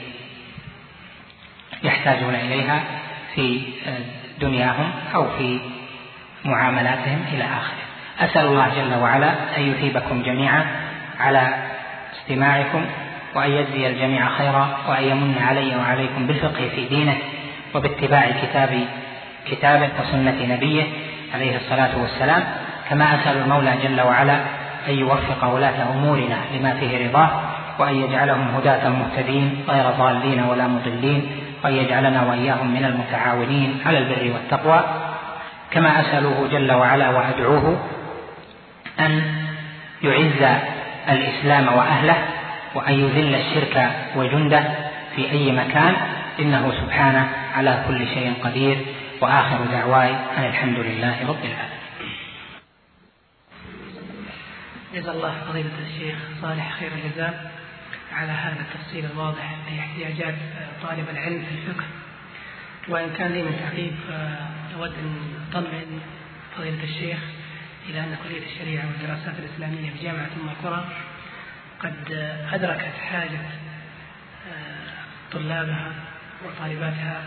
[1.82, 2.80] يحتاجون إليها
[3.34, 3.61] في
[4.40, 5.61] دنياهم أو في
[6.44, 7.78] معاملاتهم إلى آخره.
[8.20, 10.66] أسأل الله جل وعلا أن يثيبكم جميعا
[11.20, 11.55] على
[12.16, 12.84] استماعكم
[13.34, 17.16] وأن يجزي الجميع خيرا وأن يمن علي وعليكم بالفقه في دينه
[17.74, 18.86] وباتباع كتاب
[19.46, 20.84] كتابه وسنة نبيه
[21.34, 22.44] عليه الصلاة والسلام.
[22.90, 24.40] كما أسأل المولى جل وعلا
[24.88, 27.40] أن يوفق ولاة أمورنا لما فيه رضاه
[27.79, 31.31] وأن يجعلهم هداة مهتدين غير ضالين ولا مضلين
[31.64, 34.85] وأن يجعلنا وإياهم من المتعاونين على البر والتقوى.
[35.70, 37.87] كما أسأله جل وعلا وأدعوه
[39.01, 39.22] أن
[40.03, 40.61] يعز
[41.09, 42.16] الإسلام وأهله
[42.74, 44.64] وأن يذل الشرك وجنده
[45.16, 45.97] في أي مكان
[46.41, 48.76] إنه سبحانه على كل شيء قدير.
[49.20, 51.79] وآخر دعواي أن الحمد لله رب العالمين.
[54.95, 57.51] جزا الله فضيلة الشيخ صالح خير الجزاء.
[58.19, 60.35] على هذا التفصيل الواضح لاحتياجات
[60.83, 61.85] طالب العلم في الفقه.
[62.89, 63.95] وإن كان لي من تعقيب
[64.77, 66.01] أود أن أطمئن
[66.57, 67.19] فضيلة الشيخ
[67.89, 70.85] إلى أن كلية الشريعة والدراسات الإسلامية في جامعة أم القرى
[71.81, 72.12] قد
[72.53, 73.41] أدركت حاجة
[75.33, 75.93] طلابها
[76.47, 77.23] وطالباتها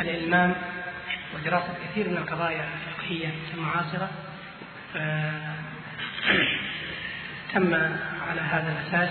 [0.00, 0.54] للإلمام
[1.34, 4.10] ودراسة كثير من القضايا الفقهية المعاصرة
[7.54, 7.74] تم
[8.30, 9.10] على هذا الأساس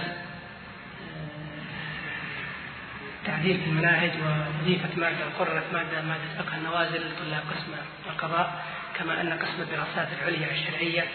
[3.26, 7.72] تعديل في المناهج وأضيفت مادة وقررت مادة مادة فقه النوازل لطلاب قسم
[8.09, 8.63] القضاء
[8.95, 11.05] كما أن قسم الدراسات العليا الشرعية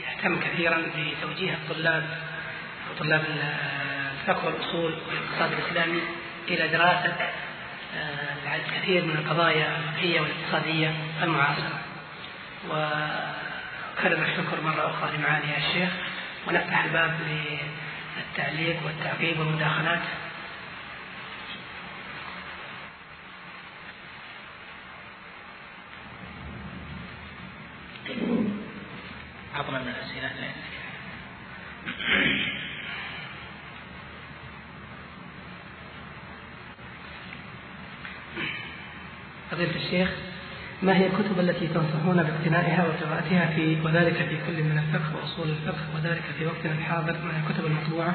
[0.00, 2.04] يهتم كثيرا بتوجيه الطلاب
[2.90, 3.24] وطلاب
[4.20, 6.00] الفقه والأصول والاقتصاد الإسلامي
[6.48, 7.14] إلى دراسة
[8.54, 11.80] الكثير من القضايا الفقهية والاقتصادية المعاصرة.
[14.00, 15.90] وكرر الشكر مرة أخرى لمعالي الشيخ
[16.48, 17.20] ونفتح الباب
[18.16, 20.00] للتعليق والتعقيب والمداخلات.
[29.54, 30.30] عظما من الأسئلة.
[39.50, 40.10] فضيلة الشيخ
[40.82, 45.84] ما هي الكتب التي تنصحون باقتنائها وقراءتها في وذلك في كل من الفقه وأصول الفقه
[45.94, 48.14] وذلك في وقتنا الحاضر من الكتب المطبوعة؟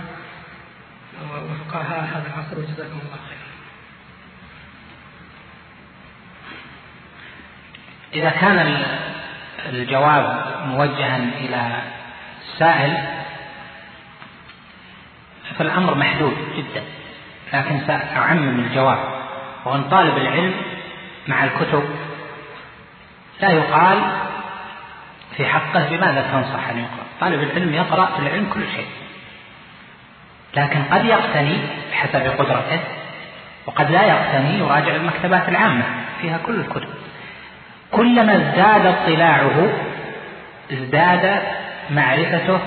[1.32, 3.46] وفقهاء هذا العصر وجزاكم الله خيرا.
[8.14, 8.86] إذا كان
[9.70, 11.82] الجواب موجها إلى
[12.42, 12.98] السائل
[15.58, 16.84] فالأمر محدود جدا.
[17.54, 19.00] لكن سأعمم الجواب.
[19.66, 20.54] وأن طالب العلم
[21.28, 21.84] مع الكتب
[23.42, 23.98] لا يقال
[25.38, 28.86] في حقه بماذا تنصح أن يقرأ طالب العلم يقرأ في العلم كل شيء.
[30.56, 31.58] لكن قد يقتني
[31.92, 32.80] بحسب قدرته
[33.66, 35.84] وقد لا يقتني يراجع المكتبات العامة
[36.22, 36.90] فيها كل الكتب.
[37.92, 39.68] كلما ازداد اطلاعه
[40.74, 41.42] ازداد
[41.92, 42.60] معرفته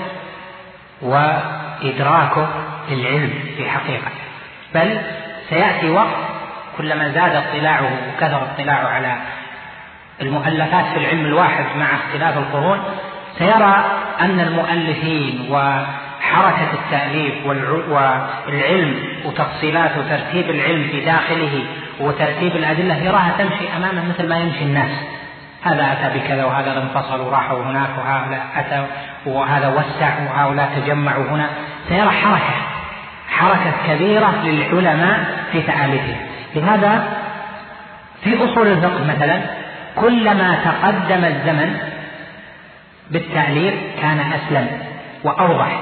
[1.01, 2.49] وإدراكه
[2.89, 4.11] للعلم في حقيقته
[4.75, 5.01] بل
[5.49, 6.15] سيأتي وقت
[6.77, 9.15] كلما زاد اطلاعه وكثر اطلاعه على
[10.21, 12.79] المؤلفات في العلم الواحد مع اختلاف القرون
[13.37, 13.85] سيرى
[14.21, 18.95] أن المؤلفين وحركة التأليف والعلم
[19.25, 21.63] وتفصيلات وترتيب العلم في داخله
[21.99, 24.91] وترتيب الأدلة يراها تمشي أمامه مثل ما يمشي الناس.
[25.63, 28.85] هذا أتى بكذا وهذا انفصل وراحوا هناك وهؤلاء أتوا
[29.25, 31.49] وهذا وسع وهؤلاء تجمعوا هنا.
[31.89, 32.55] سيرى حركة
[33.29, 36.17] حركة كبيرة للعلماء في تآليفهم.
[36.55, 37.07] لهذا
[38.23, 39.58] في أصول الفقه مثلا
[40.01, 41.77] كلما تقدم الزمن
[43.11, 44.67] بالتعليق كان أسلم
[45.23, 45.79] وأوضح.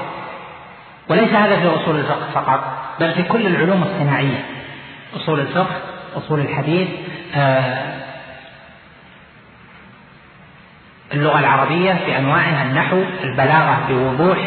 [1.08, 2.60] وليس هذا في أصول الفقه فقط
[3.00, 4.44] بل في كل العلوم الصناعية.
[5.16, 5.76] أصول الفقه
[6.16, 6.88] أصول الحديث
[7.34, 7.78] آه،
[11.14, 14.38] اللغة العربية في أنواعها النحو البلاغة بوضوح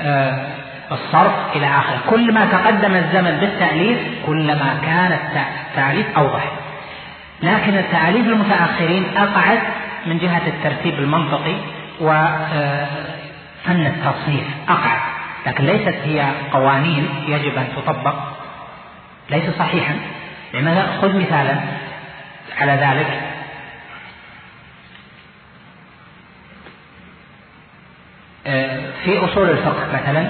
[0.00, 0.46] آه،
[0.92, 5.18] الصرف إلى آخره كل ما تقدم الزمن بالتأليف كلما كان
[5.72, 6.52] التأليف أوضح.
[7.42, 9.58] لكن التأليف المتأخرين أقعد
[10.06, 11.56] من جهة الترتيب المنطقي
[12.00, 15.00] وفن التصنيف أقعد.
[15.46, 18.14] لكن ليست هي قوانين يجب أن تطبق.
[19.30, 19.94] ليس صحيحا.
[20.54, 21.56] لماذا؟ خذ مثالا
[22.58, 23.20] على ذلك.
[29.04, 30.28] في أصول الفقه مثلا.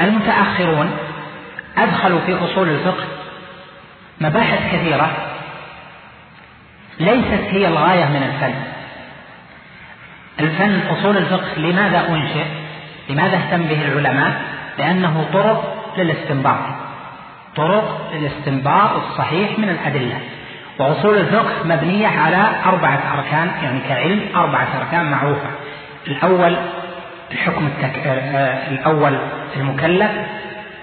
[0.00, 0.96] المتأخرون
[1.78, 3.04] أدخلوا في أصول الفقه
[4.20, 5.10] مباحث كثيرة
[7.00, 8.54] ليست هي الغاية من الفن.
[10.40, 12.44] الفن أصول الفقه لماذا أنشئ؟
[13.08, 14.42] لماذا اهتم به العلماء؟
[14.78, 16.58] لأنه طرق للاستنباط.
[17.56, 20.20] طرق للاستنباط الصحيح من الأدلة.
[20.78, 25.50] وأصول الفقه مبنية على أربعة أركان يعني كعلم أربعة أركان معروفة.
[26.06, 26.56] الأول
[27.32, 27.98] الحكم التك...
[27.98, 29.18] آه، آه، الأول
[29.56, 30.10] المكلف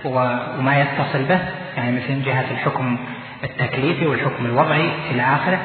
[0.05, 1.39] وما يتصل به
[1.77, 2.97] يعني مثل جهة الحكم
[3.43, 5.59] التكليفي والحكم الوضعي إلى آخره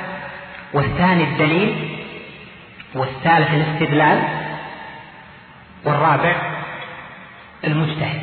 [0.72, 1.88] والثاني الدليل
[2.94, 4.22] والثالث الاستدلال
[5.84, 6.34] والرابع
[7.64, 8.22] المجتهد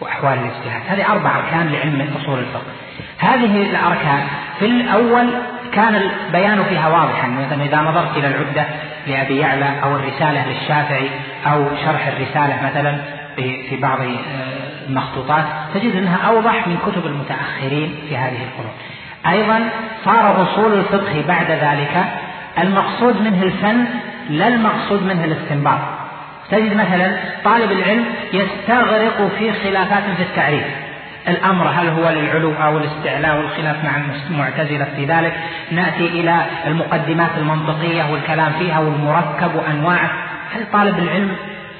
[0.00, 0.82] وأحوال الاجتهاد.
[0.88, 2.72] هذه أربع أركان لعلم أصول الفقه.
[3.18, 4.26] هذه الأركان
[4.58, 5.30] في الأول
[5.72, 8.66] كان البيان فيها واضحا مثلا إذا نظرت إلى العدة
[9.06, 11.10] لأبي يعلى أو الرسالة للشافعي
[11.46, 12.98] أو شرح الرسالة مثلا
[13.42, 18.72] في بعض آه، المخطوطات تجد أنها أوضح من كتب المتأخرين في هذه القرون.
[19.26, 19.68] أيضا
[20.04, 22.04] صار أصول الفقه بعد ذلك
[22.58, 23.84] المقصود منه الفن
[24.30, 25.78] لا المقصود منه الاستنباط.
[26.50, 30.64] تجد مثلا طالب العلم يستغرق في خلافات في التعريف.
[31.28, 33.90] الأمر هل هو للعلو أو الاستعلاء والخلاف مع
[34.30, 35.34] المعتزلة في ذلك؟
[35.70, 40.10] نأتي إلى المقدمات المنطقية والكلام فيها والمركب وأنواعه.
[40.54, 41.36] هل طالب العلم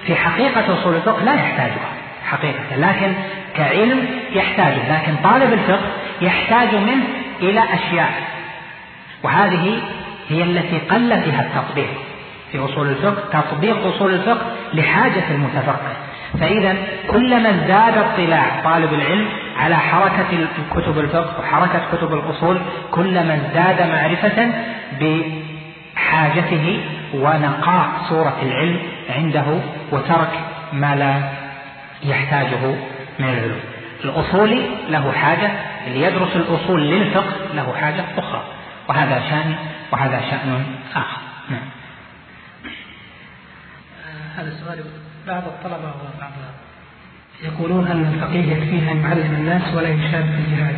[0.07, 1.89] في حقيقة أصول الفقه لا يحتاجها
[2.25, 2.77] حقيقة.
[2.77, 3.13] لكن
[3.57, 5.91] كعلم يحتاجه لكن طالب الفقه
[6.21, 7.05] يحتاج منه
[7.41, 8.13] إلى أشياء.
[9.23, 9.79] وهذه
[10.29, 11.89] هي التي قل فيها التطبيق.
[12.53, 15.93] في أصول الفقه تطبيق أصول الفقه لحاجة المتفقه.
[16.41, 16.75] فإذا
[17.11, 22.59] كلما ازداد اطلاع طالب العلم على حركة كتب الفقه وحركة كتب الأصول
[22.91, 24.53] كلما ازداد معرفة
[25.97, 26.81] بحاجته
[27.15, 28.79] ونقاء صورة العلم
[29.11, 29.61] عنده
[29.93, 30.31] وترك
[30.73, 31.33] ما لا
[32.03, 32.67] يحتاجه
[33.19, 33.61] من العلوم
[34.05, 35.51] الأصولي له حاجة
[35.87, 38.45] اللي يدرس الأصول للفقه له حاجة أخرى
[38.89, 39.55] وهذا شأن
[39.93, 41.19] وهذا شأن آخر
[41.51, 41.61] نعم.
[44.07, 44.85] آه، هذا السؤال
[45.27, 46.33] بعض الطلبة وبعض
[47.43, 50.77] يقولون أن الفقيه يكفيه أن يعلم الناس ولا يشارك في الجهاد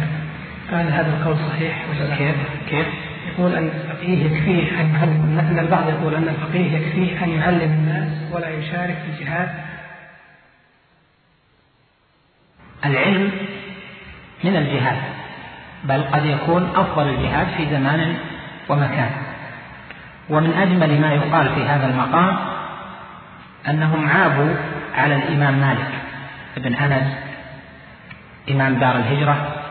[0.70, 1.86] فهل هذا القول صحيح
[2.18, 2.36] كيف؟
[2.70, 2.86] كيف؟
[3.39, 8.32] يقول أن الفقيه يكفيه أن يعلم أن البعض يقول أن الفقيه يكفيه أن يعلم الناس
[8.32, 9.49] ولا يشارك في الجهاد
[12.84, 13.32] العلم
[14.45, 14.99] من الجهاد
[15.84, 18.16] بل قد يكون أفضل الجهاد في زمان
[18.68, 19.11] ومكان.
[20.30, 22.36] ومن أجمل ما يقال في هذا المقام
[23.68, 24.55] أنهم عابوا
[24.95, 25.91] على الإمام مالك
[26.57, 27.12] بن أنس
[28.51, 29.64] إمام دار الهجرة.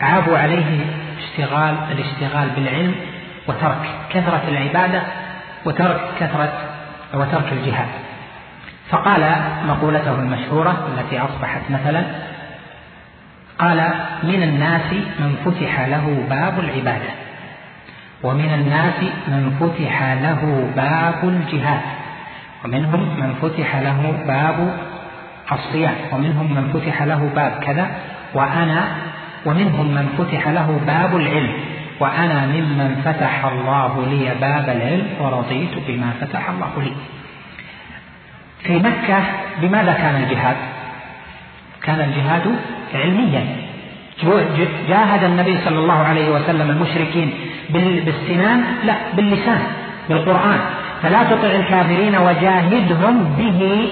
[0.00, 0.86] عابوا عليه
[1.18, 2.94] اشتغال الاشتغال بالعلم
[3.48, 5.02] وترك كثرة العبادة
[5.64, 6.52] وترك كثرة
[7.14, 7.88] وترك الجهاد.
[8.90, 9.34] فقال
[9.66, 12.04] مقولته المشهورة التي أصبحت مثلا
[13.58, 13.90] قال
[14.22, 17.10] من الناس من فتح له باب العبادة
[18.22, 21.80] ومن الناس من فتح له باب الجهاد
[22.64, 24.76] ومنهم من فتح له باب
[25.52, 27.90] الصيام ومنهم من فتح له باب كذا
[28.34, 28.84] وأنا
[29.46, 31.52] ومنهم من فتح له باب العلم
[32.00, 36.92] وأنا ممن فتح الله لي باب العلم ورضيت بما فتح الله لي.
[38.64, 39.18] في مكة
[39.60, 40.56] بماذا كان الجهاد؟
[41.82, 42.46] كان الجهاد
[42.94, 43.44] علميا.
[44.88, 47.30] جاهد النبي صلى الله عليه وسلم المشركين
[48.06, 49.62] بالسنان لا باللسان
[50.08, 50.60] بالقرآن.
[51.02, 53.88] فلا تطع الكافرين وجاهدهم به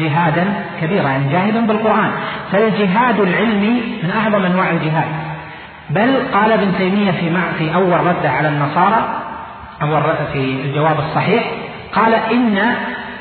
[0.00, 0.44] جهادا
[0.80, 2.10] كبيرا يعني جاهد بالقرآن.
[2.52, 5.08] فالجهاد العلمي من أعظم أنواع الجهاد.
[5.90, 9.08] بل قال ابن تيمية في في أول رد على النصارى
[9.82, 11.44] أول في الجواب الصحيح
[11.92, 12.58] قال إن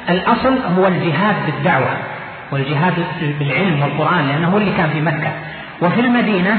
[0.09, 1.97] الأصل هو الجهاد بالدعوة
[2.51, 2.93] والجهاد
[3.39, 5.31] بالعلم والقرآن لأنه هو اللي كان في مكة.
[5.81, 6.57] وفي المدينة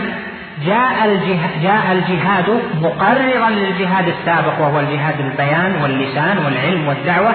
[0.66, 7.34] جاء الجهاد, جاء الجهاد مقررا للجهاد السابق وهو الجهاد البيان واللسان والعلم والدعوة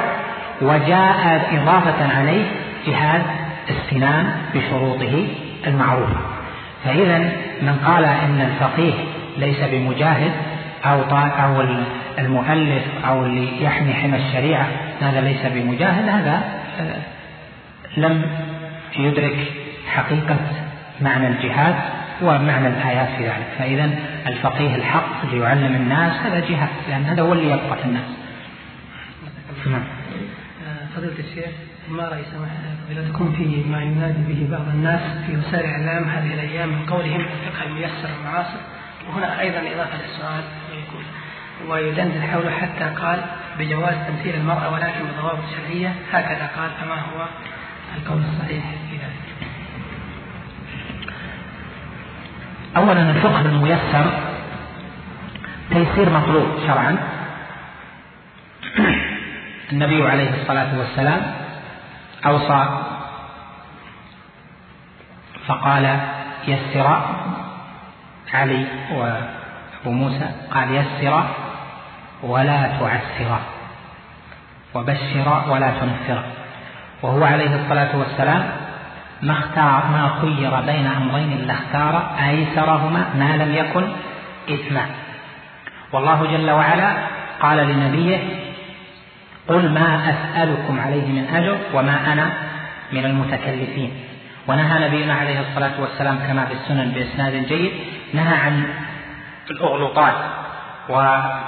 [0.62, 2.46] وجاء إضافة عليه
[2.88, 3.22] جهاد
[3.70, 5.28] السنان بشروطه
[5.68, 6.18] المعروفة.
[6.86, 7.18] فإذا
[7.62, 8.94] من قال إن الفقيه
[9.38, 10.32] ليس بمجاهد
[10.86, 11.62] أو أو
[12.20, 14.68] المؤلف أو اللي يحمي حمى الشريعة
[15.02, 16.44] هذا ليس بمجاهد هذا
[16.80, 16.96] آه،
[17.98, 18.26] لم
[19.00, 19.52] يدرك
[19.88, 20.38] حقيقة
[21.02, 21.76] معنى الجهاد
[22.22, 23.48] ومعنى الآيات في ذلك.
[23.60, 23.90] فإذا
[24.28, 28.04] الفقيه الحق اللي يعلم الناس هذا جهاد لأن هذا هو اللي يبقى الناس.
[29.66, 29.84] نعم.
[30.96, 31.73] فضيلة الشيخ.
[31.90, 32.24] ما رأي
[32.90, 37.64] فضيلتكم في ما ينادي به بعض الناس في وسائل الإعلام هذه الأيام من قولهم الفقه
[37.66, 38.60] الميسر المعاصر
[39.08, 41.04] وهنا أيضا إضافة للسؤال ويقول
[41.68, 43.22] ويدندن حوله حتى قال
[43.60, 45.96] بجواز تمثيل المرأة ولكن بضوابط شرعية.
[46.12, 47.28] هكذا قال فما هو
[47.98, 49.50] القول الصحيح في ذلك؟
[52.78, 54.06] أولا الفقه الميسر
[55.70, 56.98] تيسير مطلوب شرعا.
[59.72, 61.43] النبي عليه الصلاة والسلام
[62.26, 62.68] أوصى.
[65.48, 66.00] فقال
[66.48, 67.02] يسر
[68.34, 71.24] علي وأبو موسى قال يسر
[72.24, 73.40] ولا تعسر.
[74.74, 76.24] وبشر ولا تنفر.
[77.02, 78.44] وهو عليه الصلاة والسلام
[79.22, 83.84] ما اختار ما خير بين أمرين لاختار أيسرهما ما لم يكن
[84.50, 84.86] إثما.
[85.92, 86.94] والله جل وعلا
[87.42, 88.20] قال لنبيه
[89.48, 92.34] قل ما أسألكم عليه من أجر وما أنا
[92.92, 93.92] من المتكلفين.
[94.48, 97.72] ونهى نبينا عليه الصلاة والسلام كما في السنن بإسناد جيد
[98.14, 98.64] نهى عن
[99.52, 100.14] الأغلوطات
[100.90, 101.44] وأشباه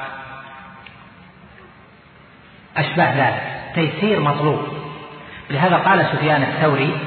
[2.97, 3.43] ذلك
[3.75, 4.59] تيسير مطلوب.
[5.49, 6.97] لهذا قال سفيان الثوري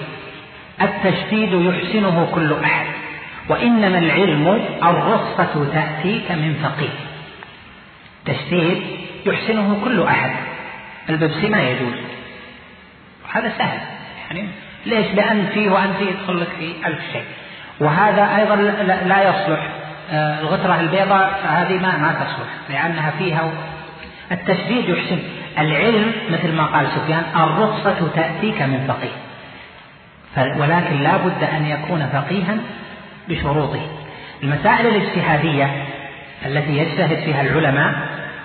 [0.83, 2.87] التشديد يحسنه كل أحد
[3.49, 6.95] وإنما العلم الرخصة تأتيك من فقيه.
[8.25, 8.83] تشديد
[9.27, 10.31] يحسنه كل أحد.
[11.09, 11.95] الببسي ما يجوز.
[13.33, 13.81] هذا سهل.
[14.27, 14.49] يعني
[14.87, 17.25] ليش؟ لأن فيه وأن فيه يدخل لك في ألف شيء.
[17.81, 18.57] وهذا أيضا
[19.07, 19.69] لا يصلح.
[20.13, 22.49] آه، الغترة البيضاء هذه ما ما تصلح.
[22.71, 23.53] لأنها فيها
[24.33, 25.19] التشديد يحسن.
[25.59, 29.29] العلم مثل ما قال سفيان الرخصة تأتيك من فقيه.
[30.61, 32.57] ولكن لا بد أن يكون فقيها
[33.29, 33.81] بشروطه.
[34.43, 35.85] المسائل الاجتهادية
[36.47, 37.95] التي يجتهد فيها العلماء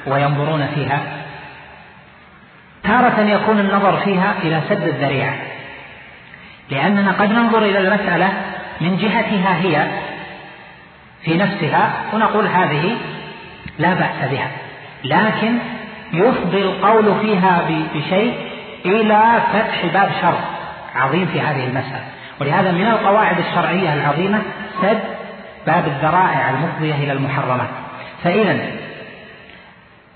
[0.08, 1.23] وينظرون فيها
[2.84, 5.34] تارة يكون النظر فيها إلى سد الذريعة.
[6.70, 8.30] لأننا قد ننظر إلى المسألة
[8.82, 9.88] من جهتها هي
[11.24, 12.96] في نفسها ونقول هذه
[13.80, 14.48] لا بأس بها.
[15.04, 15.58] لكن
[16.14, 18.34] يفضي القول فيها بشيء
[18.86, 20.40] إلى فتح باب شر
[20.96, 22.04] عظيم في هذه المسألة.
[22.42, 24.42] ولهذا من القواعد الشرعية العظيمة
[24.82, 25.00] سد
[25.68, 27.70] باب الذرائع المفضية إلى المحرمات.
[28.24, 28.58] فإذا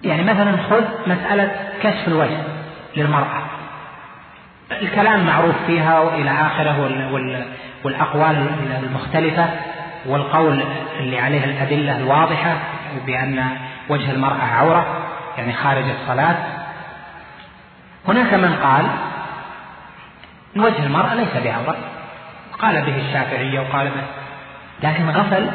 [0.04, 1.52] يعني مثلا خذ مسألة
[1.84, 2.57] كشف الوجه.
[2.98, 3.42] للمرأة.
[4.72, 6.90] الكلام معروف فيها وإلى آخره
[7.84, 8.48] والأقوال
[8.84, 9.50] المختلفة
[10.06, 10.64] والقول
[11.00, 12.58] اللي عليه الأدلة الواضحة
[13.06, 13.58] بأن
[13.90, 14.86] وجه المرأة عورة
[15.38, 16.36] يعني خارج الصلاة.
[18.08, 18.86] هناك من قال
[20.56, 21.78] وجه المرأة ليس بعورة.
[22.60, 24.04] قال به الشافعية وقال به
[24.84, 25.50] لكن غفل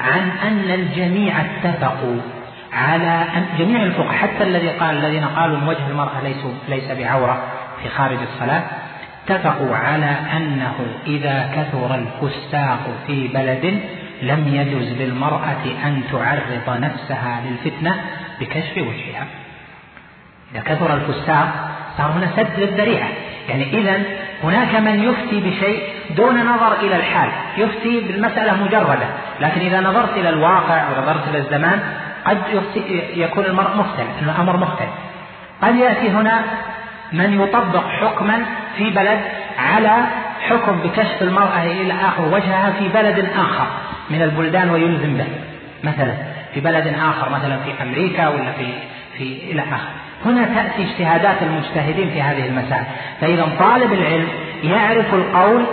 [0.00, 2.20] عن أن الجميع اتفقوا.
[2.72, 6.36] على أن جميع الفقهاء حتى الذي قال الذين قالوا ان وجه المرأة ليس
[6.68, 7.42] ليس بعورة
[7.82, 8.62] في خارج الصلاة
[9.28, 10.74] اتفقوا على أنه
[11.06, 13.80] إذا كثر الفساق في بلد
[14.22, 17.94] لم يجوز للمرأة أن تعرض نفسها للفتنة
[18.40, 19.26] بكشف وجهها.
[20.54, 21.48] إذا كثر الفساق
[21.98, 23.08] صار هنا سد للذريعة.
[23.48, 24.02] يعني إذا
[24.44, 25.82] هناك من يفتي بشيء
[26.16, 29.06] دون نظر إلى الحال يفتي بالمسألة مجردة
[29.40, 31.80] لكن إذا نظرت إلى الواقع ونظرت إلى الزمان
[32.24, 32.38] قد
[33.14, 34.90] يكون المرء مختلف الأمر مختلف
[35.62, 36.42] قد يأتي هنا
[37.12, 38.44] من يطبق حكما
[38.76, 39.20] في بلد
[39.58, 40.06] على
[40.48, 43.66] حكم بكشف المرأة إلى آخر وجهها في بلد آخر
[44.10, 45.26] من البلدان ويلزم به.
[45.84, 46.14] مثلا
[46.54, 48.66] في بلد آخر مثلا في أمريكا ولا في
[49.18, 49.90] في إلى آخر.
[50.26, 52.84] هنا تأتي اجتهادات المجتهدين في هذه المسائل.
[53.20, 54.28] فإذا طالب العلم
[54.64, 55.64] يعرف القول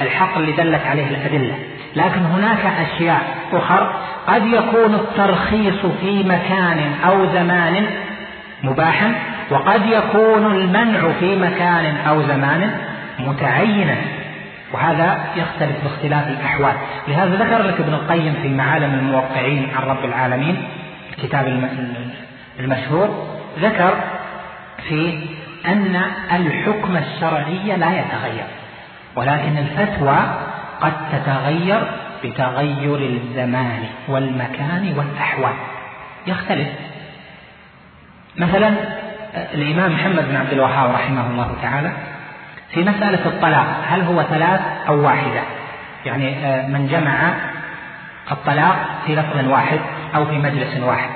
[0.00, 1.54] الحق اللي دلت عليه الأدلة.
[1.96, 3.20] لكن هناك أشياء
[3.52, 3.92] أخر.
[4.26, 7.86] قد يكون الترخيص في مكان أو زمان
[8.62, 9.14] مباحا
[9.50, 12.70] وقد يكون المنع في مكان أو زمان
[13.18, 13.96] متعينا
[14.72, 16.74] وهذا يختلف باختلاف الأحوال.
[17.08, 20.62] لهذا ذكر لك ابن القيم في معالم الموقعين عن رب العالمين
[21.18, 21.70] الكتاب
[22.60, 23.26] المشهور
[23.58, 23.94] ذكر
[24.88, 25.18] في
[25.66, 28.46] أن الحكم الشرعي لا يتغير
[29.16, 30.18] ولكن الفتوى
[30.82, 31.82] قد تتغير
[32.24, 35.54] بتغير الزمان والمكان والأحوال.
[36.26, 36.68] يختلف.
[38.36, 38.74] مثلا
[39.34, 41.92] الإمام محمد بن عبد الوهاب رحمه الله تعالى
[42.70, 45.42] في مسألة الطلاق هل هو ثلاث أو واحدة؟
[46.06, 47.34] يعني آه، من جمع
[48.32, 48.76] الطلاق
[49.06, 49.78] في لفظ واحد
[50.14, 51.10] أو في مجلس واحد.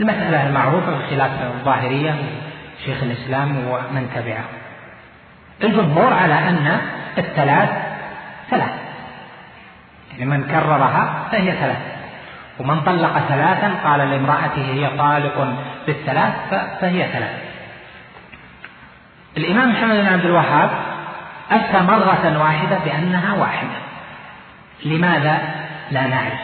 [0.00, 2.14] المسألة المعروفة بخلاف الظاهرية
[2.84, 4.44] شيخ الإسلام ومن تبعه.
[5.64, 6.80] الجمهور على أن
[7.18, 7.70] الثلاث
[8.50, 8.89] ثلاث.
[10.20, 11.78] يعني من كررها فهي ثلاث.
[12.58, 15.54] ومن طلق ثلاثا قال لامرأته هي طالق
[15.86, 16.34] بالثلاث
[16.80, 17.30] فهي ثلاث.
[19.36, 20.70] الإمام محمد بن عبد الوهاب
[21.50, 23.78] أفتى مرة واحدة بأنها واحدة.
[24.84, 25.38] لماذا؟
[25.90, 26.40] لا نعرف.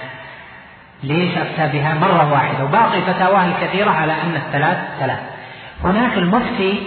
[1.02, 5.20] ليش أفتى بها مرة واحدة؟ وباقي فتاواه الكثيرة على أن الثلاث ثلاث.
[5.84, 6.82] هناك المفتي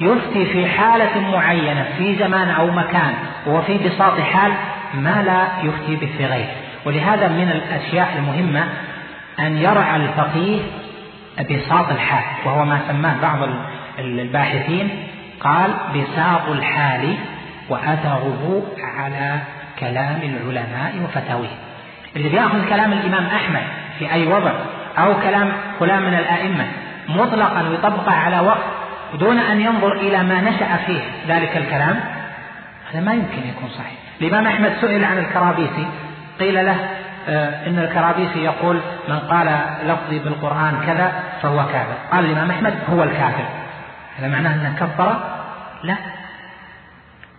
[0.00, 3.14] يفتي في حالة معينة في زمان أو مكان
[3.46, 4.52] وفي بساط حال
[4.94, 6.50] ما لا يفتي به في غيره.
[6.84, 8.64] ولهذا من الأشياء المهمة
[9.40, 10.60] أن يرعى الفقيه
[11.50, 12.24] بساط الحال.
[12.44, 13.48] وهو ما سماه بعض
[13.98, 14.88] الباحثين
[15.40, 17.16] قال بساط الحال
[17.68, 18.62] وأثره
[18.98, 19.38] على
[19.78, 21.58] كلام العلماء وفتاويهم
[22.16, 23.62] اللي بياخذ كلام الإمام أحمد
[23.98, 24.52] في أي وضع
[24.98, 26.66] أو كلام فلان من الأئمة
[27.08, 28.64] مطلقا ويطبقه على وقت
[29.14, 32.00] دون أن ينظر إلى ما نشأ فيه ذلك الكلام
[32.90, 34.09] هذا ما يمكن يكون صحيح.
[34.20, 35.86] الإمام أحمد سئل عن الكرابيسي.
[36.40, 36.76] قيل له
[37.28, 41.12] آه، إن الكرابيسي يقول من قال لفظي بالقرآن كذا
[41.42, 43.44] فهو كافر قال الإمام أحمد هو الكافر
[44.18, 45.16] هذا معناه أنه كفر؟
[45.82, 45.96] لا.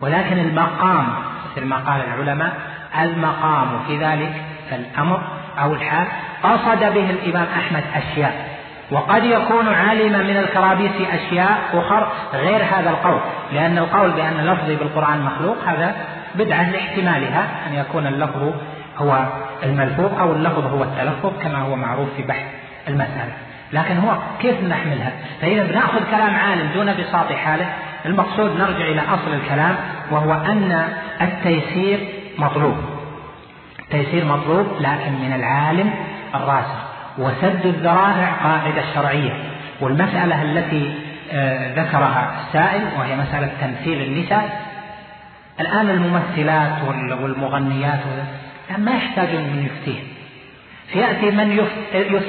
[0.02, 1.08] ولكن المقام
[1.52, 2.52] مثل ما قال العلماء
[3.02, 4.34] المقام في ذلك
[4.72, 5.22] الأمر
[5.62, 6.08] أو الحال
[6.44, 8.52] قصد به الإمام أحمد أشياء.
[8.92, 13.20] وقد يكون علم من الكرابيس أشياء أخر غير هذا القول.
[13.54, 15.96] لأن القول بأن لفظي بالقرآن مخلوق هذا
[16.36, 18.54] بدعة لاحتمالها أن يكون اللفظ
[18.98, 19.26] هو
[19.64, 22.46] الملفوظ أو اللفظ هو التلفظ كما هو معروف في بحث
[22.88, 23.34] المسألة.
[23.74, 25.12] لكن هو كيف نحملها؟
[25.42, 27.66] فإذا بنأخذ كلام عالم دون بساط حاله
[28.06, 29.76] المقصود نرجع إلى أصل الكلام
[30.12, 30.88] وهو أن
[31.22, 32.00] التيسير
[32.38, 32.76] مطلوب.
[33.80, 35.94] التيسير مطلوب لكن من العالم
[36.36, 36.92] الراسخ.
[37.18, 39.34] وسد الذرائع قاعدة شرعية.
[39.82, 40.94] والمسألة التي
[41.34, 44.71] آه، ذكرها السائل وهي مسألة تمثيل النساء
[45.60, 46.72] الآن الممثلات
[47.22, 48.00] والمغنيات
[48.78, 50.04] ما يحتاجون من يفتيهم
[50.94, 51.66] فيأتي من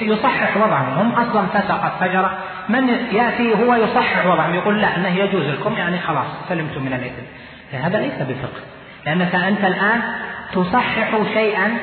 [0.00, 0.98] يصحح وضعهم.
[0.98, 5.98] هم أصلا فسقت فجرة من يأتي هو يصحح وضعهم يقول لا أنه يجوز لكم يعني
[5.98, 7.84] خلاص سلمتم من الإثم.
[7.86, 8.62] هذا ليس بفقه.
[9.06, 10.00] لأنك أنت الآن
[10.52, 11.76] تصحح شيئا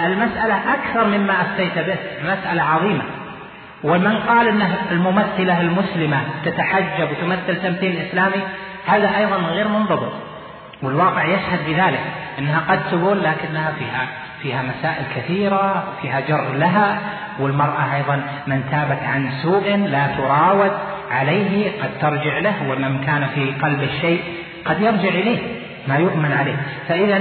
[0.00, 3.02] المسألة أكثر مما أفتيت به مسألة عظيمة.
[3.84, 8.42] ومن قال أن الممثلة المسلمة تتحجب وتمثل تمثيل إسلامي
[8.86, 10.12] هذا أيضا غير منضبط.
[10.82, 12.00] والواقع يشهد بذلك
[12.38, 14.08] إنها قد تقول لكنها فيها
[14.42, 16.98] فيها مسائل كثيرة وفيها جر لها
[17.38, 20.72] والمرأة أيضا من تابت عن سوء لا تراود
[21.10, 24.22] عليه قد ترجع له ومن كان في قلب الشيء
[24.64, 25.38] قد يرجع إليه
[25.88, 26.56] ما يؤمن عليه.
[26.88, 27.16] فإذا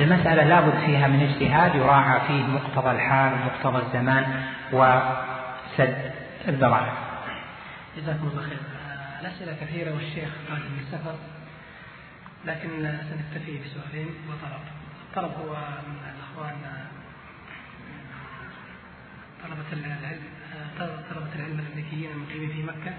[0.00, 4.24] المسألة لابد فيها من اجتهاد يراعى فيه مقتضى الحال ومقتضى الزمان
[4.72, 5.96] وسد
[6.48, 6.92] الذرائع
[7.96, 8.58] جزاكم الله خير.
[9.20, 11.33] الأسئلة كثيرة والشيخ قادم السفر.
[12.46, 14.60] لكن سنكتفي بسؤالين وطلب
[15.08, 15.54] الطلب هو
[15.88, 16.86] من الأخوان
[19.42, 20.22] طلبة العلم
[21.10, 22.94] طلبة العلم الأمريكيين المقيمين في مكة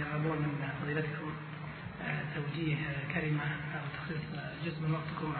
[0.00, 1.32] يرغبون من فضيلتكم
[2.34, 2.76] توجيه
[3.14, 4.22] كلمة أو تخصيص
[4.64, 5.34] جزء من وقتكم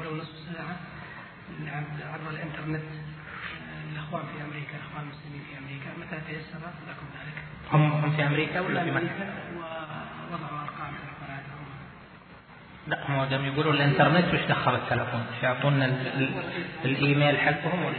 [0.00, 0.76] ولو نصف ساعة
[2.12, 2.82] عبر الإنترنت
[3.92, 7.36] الإخوان في أمريكا الإخوان المسلمين في أمريكا متى تيسر لكم ذلك؟
[7.72, 10.61] هم هم في أمريكا ولا في مكة؟ ووضعوا
[12.86, 15.90] لا هم دام يقولوا الإنترنت وش دخل التلفون؟ يعطونا
[16.84, 17.96] الإيميل حقهم ولا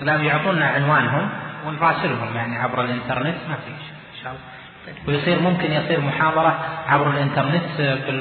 [0.00, 1.30] لا يعطونا عنوانهم
[1.66, 4.54] ونراسلهم يعني عبر الإنترنت ما في إن شاء الله.
[5.06, 7.64] ويصير ممكن يصير محاضرة عبر الإنترنت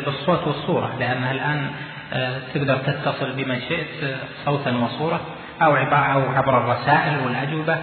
[0.05, 1.71] بالصوت والصورة لأنها الآن
[2.13, 5.21] آه، تقدر تتصل بمن شئت آه، صوتا وصورة
[5.61, 7.77] أو أو عبر الرسائل والأجوبة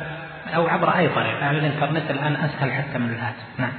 [0.55, 1.39] أو عبر أي طريقة.
[1.39, 3.73] يعني الإنترنت الآن أسهل حتى من الهاتف نعم.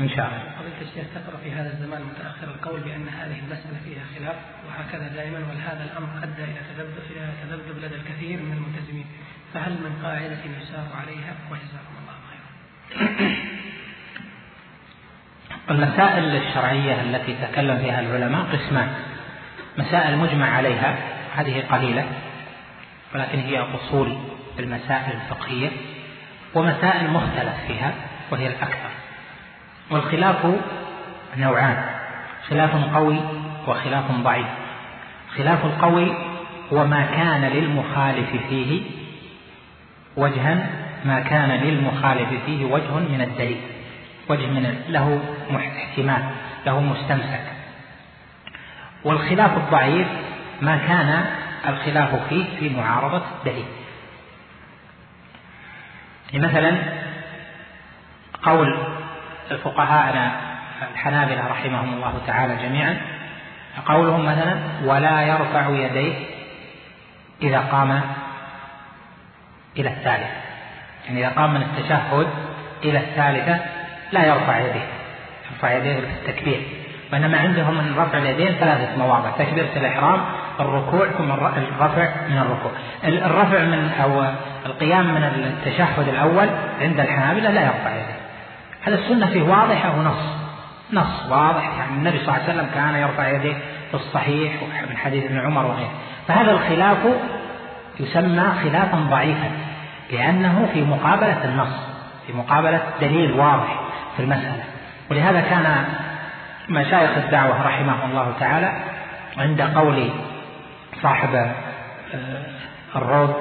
[0.00, 0.42] إن شاء الله.
[0.58, 4.36] فضيلة الشيخ كثر في هذا الزمان متأخر القول بأن هذه المسألة فيها خلاف
[4.66, 9.06] وهكذا دائما ولهذا الأمر أدى إلى تذبذب إلى تذبذب لدى الكثير من الملتزمين.
[9.54, 12.46] فهل من قاعدة يسار عليها؟ وجزاكم الله خيرا.
[15.70, 18.88] المسائل الشرعية التي تكلم فيها العلماء قسمان.
[19.78, 20.98] مسائل مجمع عليها
[21.36, 22.06] هذه قليلة
[23.14, 24.18] ولكن هي أصول
[24.58, 25.70] المسائل الفقهية
[26.54, 27.94] ومسائل مختلف فيها
[28.30, 28.89] وهي الأكثر.
[29.90, 30.36] والخلاف
[31.36, 31.84] نوعان.
[32.48, 33.20] خلاف قوي
[33.66, 34.46] وخلاف ضعيف.
[35.36, 36.12] خلاف القوي
[36.72, 38.82] هو ما كان للمخالف فيه
[40.16, 40.66] وجها
[41.04, 43.60] ما كان للمخالف فيه وجه من الدليل.
[44.28, 45.20] وجه من له
[45.56, 46.22] احتمال
[46.66, 47.42] له مستمسك.
[49.04, 50.06] والخلاف الضعيف
[50.62, 51.24] ما كان
[51.68, 53.64] الخلاف فيه في معارضة دليل
[56.34, 56.72] مثلا
[58.42, 58.78] قول
[59.50, 60.32] الفقهاء
[60.92, 63.00] الحنابلة رحمهم الله تعالى جميعا
[63.86, 66.14] قولهم مثلا ولا يرفع يديه
[67.42, 68.00] إذا قام
[69.76, 70.40] إلى الثالثة.
[71.06, 72.26] يعني إذا قام من التشهد
[72.84, 73.58] إلى الثالثة
[74.12, 74.86] لا يرفع يديه
[75.50, 76.62] يرفع يديه في التكبير.
[77.12, 80.24] وإنما عندهم من رفع اليدين ثلاثة مواضع تكبيرة الإحرام
[80.60, 82.72] الركوع ثم الرفع من الركوع.
[83.04, 84.24] الرفع من أو
[84.66, 86.48] القيام من التشهد الأول
[86.80, 88.09] عند الحنابلة لا يرفع يديه.
[88.82, 90.40] هذا السنة فيه واضحة ونص
[90.92, 91.78] نص؟ واضح.
[91.78, 93.54] يعني النبي صلى الله عليه وسلم كان يرفع يديه
[93.90, 94.52] في الصحيح
[94.90, 95.92] من حديث ابن عمر وغيره.
[96.28, 96.98] فهذا الخلاف
[98.00, 99.50] يسمى خلافا ضعيفا
[100.10, 101.90] لأنه في مقابلة النص
[102.26, 103.80] في مقابلة دليل واضح
[104.16, 104.64] في المسألة.
[105.10, 105.84] ولهذا كان
[106.68, 108.72] مشايخ الدعوة رحمهم الله تعالى
[109.38, 110.10] عند قول
[111.02, 111.48] صاحب آه،
[112.96, 113.34] الروض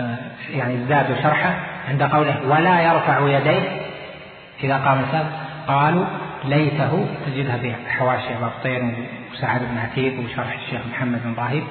[0.00, 0.16] آه،
[0.50, 1.54] يعني الزاد شرحه
[1.88, 3.87] عند قوله ولا يرفع يديه
[4.64, 5.26] إذا قام الإنسان
[5.68, 6.04] قالوا
[6.44, 8.94] ليته تجدها في حواشي أبو الطير
[9.32, 11.62] وسعد بن عتيق وشرح الشيخ محمد بن ظاهر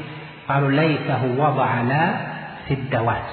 [0.49, 2.09] قالوا ليته وضع لا
[2.67, 3.29] في الدوات.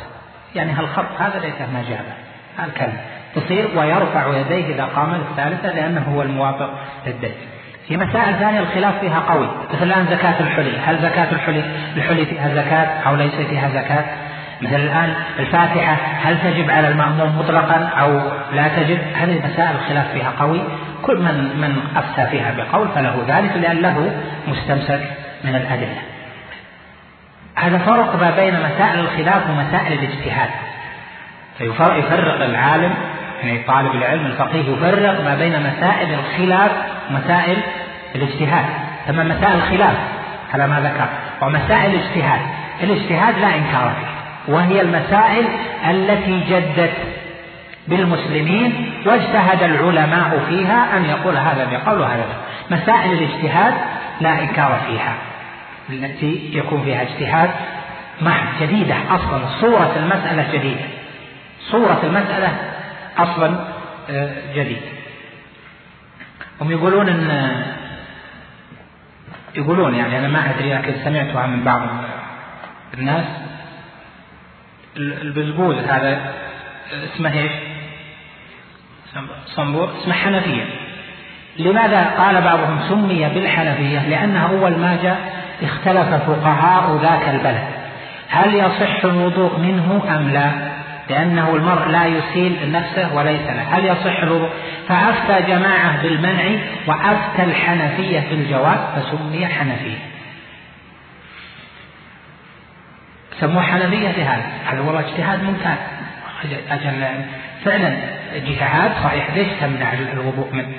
[0.55, 2.15] يعني هالخط هذا ليته ما جابه
[2.59, 3.01] هالكلمة
[3.35, 6.71] تصير ويرفع يديه إذا قام الثالثة لأنه هو الموافق
[7.07, 7.35] للدليل
[7.89, 9.49] في مسائل ثانية الخلاف فيها قوي.
[9.75, 10.79] مثل الآن زكاة الحلي.
[10.79, 11.65] هل زكاة الحلي
[11.97, 14.05] الحلي فيها زكاة أو ليس فيها زكاة؟
[14.65, 18.21] مثل الآن الفاتحة هل تجب على المأموم مطلقا أو
[18.53, 20.61] لا تجب؟ هذه المسائل الخلاف فيها قوي.
[21.03, 24.11] كل من من أفتى فيها بقول فله ذلك لأن له
[24.49, 25.01] مستمسك
[25.45, 25.99] من الأدلة.
[27.57, 30.51] هذا فرق ما بين مسائل الخلاف ومسائل الاجتهاد.
[31.59, 32.95] فيفرق العالم
[33.43, 36.71] يعني طالب العلم الفقيه يفرق ما بين مسائل الخلاف
[37.11, 37.57] ومسائل
[38.15, 38.65] الاجتهاد.
[39.07, 39.97] ثم مسائل الخلاف
[40.55, 41.09] على ما ذكر
[41.47, 42.41] ومسائل الاجتهاد
[42.83, 44.14] الاجتهاد لا إنكار فيه.
[44.49, 45.47] وهي المسائل
[45.91, 46.95] التي جدت
[47.89, 52.81] بالمسلمين واجتهد العلماء فيها أن يقول هذا بقول وهذا بقول.
[52.81, 53.75] مسائل الاجتهاد
[54.21, 55.15] لا إنكار فيها
[55.91, 57.51] التي يكون فيها اجتهاد
[58.23, 60.85] محض جديدة أصلا صورة المسألة جديدة.
[61.71, 62.53] صورة المسألة
[63.19, 63.65] أصلا
[64.11, 64.83] آه، جديد
[66.61, 67.63] هم يقولون أن
[69.55, 71.83] يقولون يعني أنا ما أدري لكن سمعتها من بعض
[72.99, 73.25] الناس.
[74.97, 76.33] البزبوز هذا
[77.15, 77.53] اسمه إيش؟
[79.47, 79.91] صنبور.
[80.03, 80.65] اسمه حنفية.
[81.59, 87.65] لماذا قال بعضهم سمي بالحنفية؟ لأنه أول ما جاء اختلف فقهاء ذاك البلد.
[88.29, 90.51] هل يصح الوضوء منه أم لا؟
[91.11, 93.63] لأنه المرء لا يسيل نفسه وليس له.
[93.63, 94.51] هل يصح الوضوء؟
[94.89, 96.45] فأفتى جماعة بالمنع
[96.87, 100.14] وأفتى الحنفية بالجواز فسمي حنفية.
[103.41, 104.45] سموه حنفية لهذا.
[104.67, 105.79] هذا والله اجتهاد ممتاز.
[106.71, 107.05] أجل
[107.65, 107.97] فعلا.
[108.35, 109.35] اجتهاد صحيح.
[109.35, 110.73] ليش تمنع الوضوء منه؟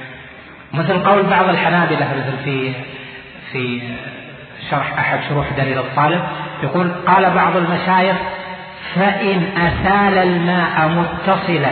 [0.74, 2.74] مثل قول بعض الحنابلة مثل في
[3.52, 3.82] في
[4.72, 6.24] شرح أحد شروح دليل الطالب
[6.64, 8.18] يقول قال بعض المشايخ
[8.96, 11.72] فإن أسال الماء متصلا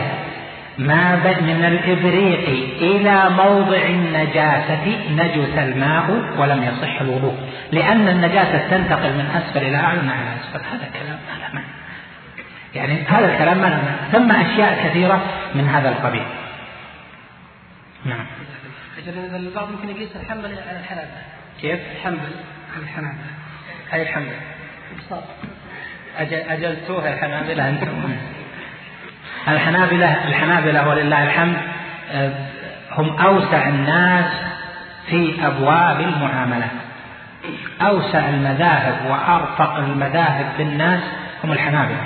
[0.78, 2.48] ما من الإبريق
[2.80, 7.36] إلى موضع النجاسة نجس الماء ولم يصح الوضوء.
[7.72, 10.64] لأن النجاسة تنتقل من أسفل إلى أعلى على أسفل.
[10.72, 11.38] هذا كلام ما.
[11.40, 11.66] له معنى
[12.74, 15.22] يعني هذا الكلام ما له معنى ثم أشياء كثيرة
[15.54, 16.26] من هذا القبيل.
[18.04, 18.26] نعم.
[19.34, 21.22] البعض ممكن يقيس الحنبل على الحنابلة.
[21.60, 22.32] كيف؟ الحنبل
[22.74, 23.24] على الحنابلة.
[23.92, 24.36] أي الحنبل؟
[26.18, 28.16] أجلتوها الحنابلة أنتم
[29.48, 31.56] الحنابلة الحنابلة ولله الحمد
[32.12, 32.32] آه،
[32.92, 34.24] هم أوسع الناس
[35.06, 36.70] في أبواب المعاملات
[37.82, 41.00] أوسع المذاهب وأرفق المذاهب بالناس
[41.44, 42.00] هم الحنابلة.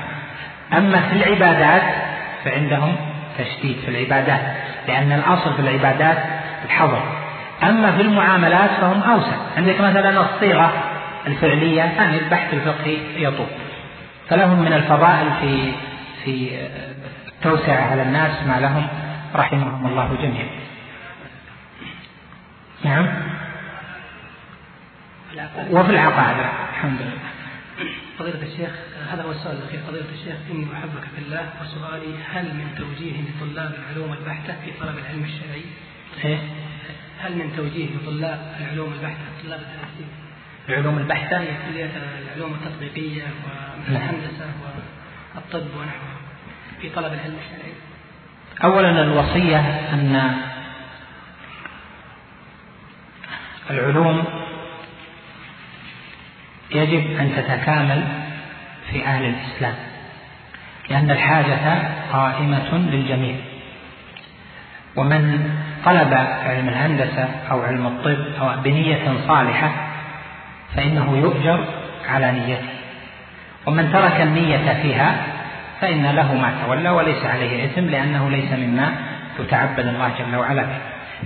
[0.72, 1.82] أما في العبادات
[2.44, 2.96] فعندهم
[3.38, 4.40] تشديد في العبادات
[4.88, 6.18] لأن الأصل في العبادات
[6.64, 7.02] الحظر
[7.62, 9.36] أما في المعاملات فهم أوسع.
[9.56, 10.72] عندك مثلا الصيغة
[11.26, 13.46] الفعلية يعني البحث الفقهي يطول.
[14.28, 15.72] فلهم من الفضائل في
[16.24, 16.66] في
[17.28, 18.88] التوسعة على الناس ما لهم
[19.34, 20.48] رحمهم الله جميعا.
[22.84, 23.06] نعم.
[25.70, 26.36] وفي العقائد
[26.70, 27.18] الحمد لله.
[28.18, 28.70] فضيلة الشيخ
[29.10, 29.80] هذا هو السؤال الأخير.
[29.80, 34.98] فضيلة الشيخ إني أحبك في الله وسؤالي هل من توجيه لطلاب العلوم البحتة في طلب
[34.98, 35.64] العلم الشرعي؟
[36.24, 36.38] إيه؟
[37.20, 39.60] هل من توجيه لطلاب العلوم البحتة؟ طلاب
[40.68, 41.90] العلوم البحتة؟ هي كلية
[42.26, 43.22] العلوم التطبيقية
[43.88, 44.46] والهندسة
[45.39, 46.19] والطب ونحوها
[46.81, 47.73] في طلب العلم الشرعي؟
[48.65, 49.59] أولا الوصية
[49.93, 50.35] أن
[53.70, 54.24] العلوم
[56.70, 58.09] يجب أن تتكامل
[58.90, 59.74] في أهل الإسلام
[60.90, 61.82] لأن الحاجة
[62.12, 63.36] قائمة للجميع
[64.97, 65.51] ومن
[65.85, 69.70] طلب علم الهندسة أو علم الطب أو بنية صالحة
[70.77, 71.65] فإنه يؤجر
[72.09, 72.77] على نيته
[73.66, 75.16] ومن ترك النية فيها
[75.80, 78.93] فإن له ما تولى وليس عليه إثم لأنه ليس مما
[79.40, 80.78] يتعبد الله جل وعلا به.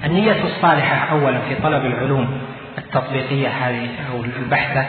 [0.05, 2.41] النية الصالحة أولا في طلب العلوم
[2.79, 4.87] التطبيقية هذه أو البحثة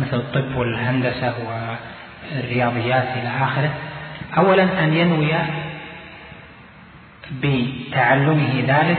[0.00, 1.34] مثل الطب والهندسة
[2.32, 3.70] والرياضيات إلى آخره.
[4.36, 5.32] أولا أن ينوي
[7.42, 8.98] بتعلمه ذلك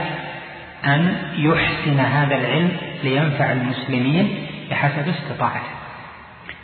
[0.84, 5.76] أن يحسن هذا العلم لينفع المسلمين بحسب استطاعته.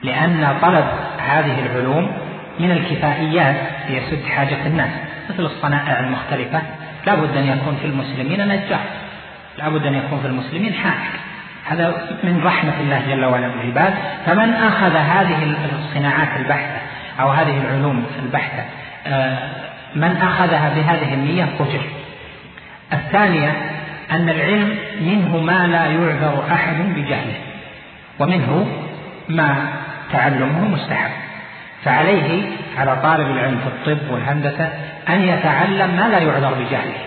[0.03, 0.85] لأن طلب
[1.19, 2.12] هذه العلوم
[2.61, 3.57] من الكفائيات
[3.89, 4.91] ليسد حاجة الناس
[5.31, 6.62] مثل الصنائع المختلفة.
[7.07, 8.81] لا بد أن يكون في المسلمين نجار
[9.59, 11.19] لا بد أن يكون في المسلمين حاكم.
[11.65, 13.95] هذا من رحمة الله جل وعلا بالعباد
[14.27, 16.81] فمن أخذ هذه الصناعات البحتة
[17.20, 18.65] أو هذه العلوم البحتة
[19.07, 19.39] آه،
[19.95, 21.83] من أخذها بهذه النية؟ أجر
[22.93, 23.57] الثانية
[24.11, 27.35] أن العلم منه ما لا يعذر أحد بجهله
[28.19, 28.66] ومنه
[29.29, 29.73] ما
[30.13, 31.11] تعلمه مستحب.
[31.85, 34.73] فعليه على طالب العلم في الطب والهندسة
[35.09, 37.01] أن يتعلم ما لا يعذر بجهله.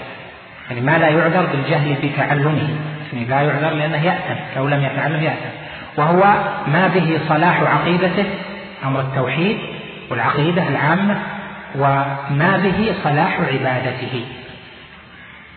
[0.70, 2.70] يعني ما لا يعذر بالجهل بتعلمه
[3.14, 5.50] يعني لا يعذر لأنه يأثم لو لم يتعلم يأثم.
[5.98, 6.34] وهو
[6.68, 8.26] ما به صلاح عقيدته
[8.86, 9.58] أمر التوحيد
[10.10, 11.18] والعقيدة العامة
[11.76, 14.26] وما به صلاح عبادته.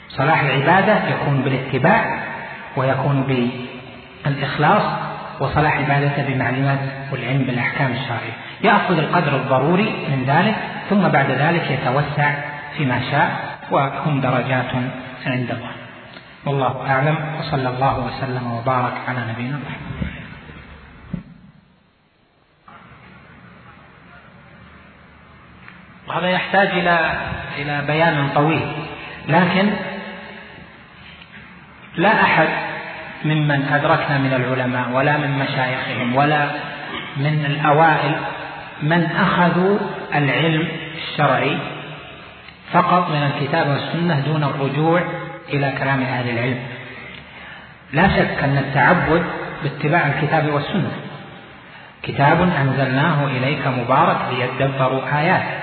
[0.08, 2.18] صلاح العبادة يكون بالاتباع
[2.76, 3.48] ويكون
[4.24, 4.82] بالإخلاص
[5.40, 6.78] وصلاح عبادته بمعلومات
[7.12, 8.32] والعلم بالأحكام الشرعية.
[8.64, 10.54] يأخذ القدر الضروري من ذلك
[10.90, 12.34] ثم بعد ذلك يتوسع
[12.76, 14.70] فيما شاء وهم درجات
[15.26, 15.72] عند الله.
[16.46, 20.08] والله أعلم وصلى الله وسلم وبارك على نبينا محمد.
[26.08, 27.12] وهذا يحتاج إلى
[27.58, 28.72] إلى بيان طويل
[29.28, 29.70] لكن
[31.96, 32.48] لا أحد
[33.24, 36.48] ممن أدركنا من العلماء ولا من مشايخهم ولا
[37.16, 38.14] من الأوائل
[38.82, 39.78] من أخذوا
[40.14, 41.58] العلم الشرعي
[42.72, 45.02] فقط من الكتاب والسنة دون الرجوع
[45.48, 46.58] إلى كلام أهل العلم.
[47.92, 49.22] لا شك أن التعبد
[49.62, 50.90] باتباع الكتاب والسنة.
[52.02, 55.58] كتاب أنزلناه إليك مبارك ليدبروا آياته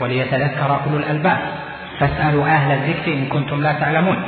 [0.00, 1.38] وليتذكر أولو الألباب.
[2.00, 4.22] فاسألوا أهل الذكر إن كنتم لا تعلمون.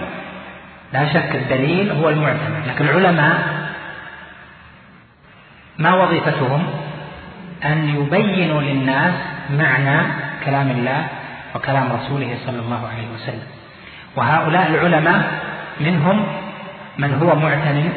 [0.93, 3.65] لا شك الدليل هو المعتمد لكن العلماء
[5.79, 6.67] ما وظيفتهم؟
[7.65, 9.15] أن يبينوا للناس
[9.51, 10.03] معنى
[10.45, 11.07] كلام الله
[11.55, 13.47] وكلام رسوله صلى الله عليه وسلم.
[14.17, 15.23] وهؤلاء العلماء
[15.81, 16.27] منهم
[16.99, 17.93] من هو معتن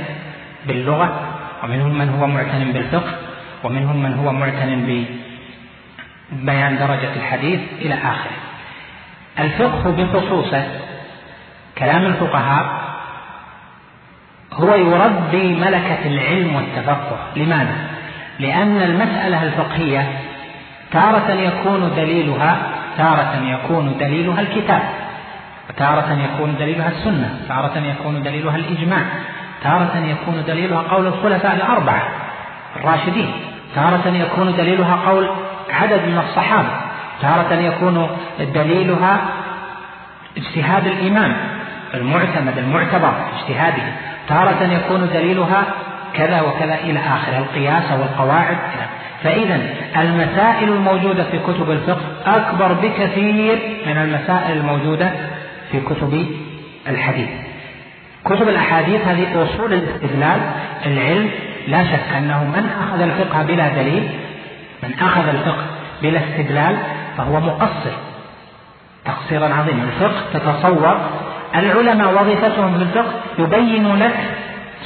[0.67, 1.21] باللغة
[1.63, 3.15] ومنهم من هو معتن بالفقه
[3.63, 5.05] ومنهم من هو معتن
[6.31, 8.37] ببيان درجة الحديث إلى آخره.
[9.39, 10.65] الفقه بخصوصه
[11.79, 12.87] كلام الفقهاء
[14.53, 17.75] هو يربي ملكة العلم والتفقه لماذا؟
[18.39, 20.07] لأن المسألة الفقهية
[20.91, 22.57] تارة يكون دليلها
[22.97, 24.81] تارة يكون دليلها الكتاب
[25.69, 29.01] وتارة يكون دليلها السنة تارة يكون دليلها الإجماع
[29.63, 32.09] تارة يكون دليلها قول الخلفاء الأربعة
[32.75, 33.31] الراشدين
[33.75, 35.29] تارة يكون دليلها قول
[35.69, 36.69] عدد من الصحابة
[37.21, 38.09] تارة يكون
[38.39, 39.21] دليلها
[40.37, 41.35] اجتهاد الإمام
[41.93, 43.83] المعتمد المعتبر اجتهاده.
[44.29, 45.63] تارة يكون دليلها
[46.13, 48.57] كذا وكذا إلى آخر القياس والقواعد
[49.23, 49.59] فإذا
[49.95, 55.11] المسائل الموجودة في كتب الفقه أكبر بكثير من المسائل الموجودة
[55.71, 56.27] في كتب
[56.87, 57.29] الحديث.
[58.25, 60.39] كتب الأحاديث هذه أصول الاستدلال.
[60.85, 61.29] العلم
[61.67, 64.09] لا شك أنه من أخذ الفقه بلا دليل
[64.83, 65.65] من أخذ الفقه
[66.01, 66.77] بلا استدلال
[67.17, 67.91] فهو مقصر.
[69.05, 69.83] تقصيرا عظيما.
[69.83, 70.97] الفقه تتصور
[71.59, 74.15] العلماء وظيفتهم في الفقه يبين لك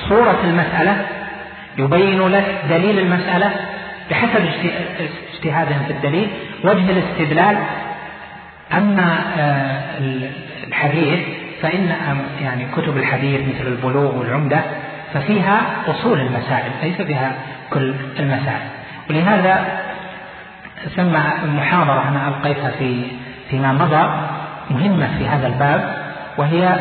[0.10, 1.06] صورة المسألة
[1.78, 3.52] يبين لك دليل المسألة
[4.10, 4.46] بحسب
[5.34, 6.30] اجتهادهم في الدليل.
[6.64, 7.58] وجه الاستدلال
[8.74, 9.82] أما آه،
[10.68, 11.20] الحديث
[11.62, 11.96] فإن
[12.42, 14.62] يعني كتب الحديث مثل البلوغ والعمدة
[15.14, 17.34] ففيها أصول المسائل ليس فيها
[17.70, 18.68] كل المسائل.
[19.10, 19.82] ولهذا
[20.96, 21.14] ثم
[21.58, 23.04] محاضرة أنا ألقيتها في
[23.50, 24.28] فيما مضى
[24.70, 26.01] مهمة في هذا الباب.
[26.38, 26.80] وهي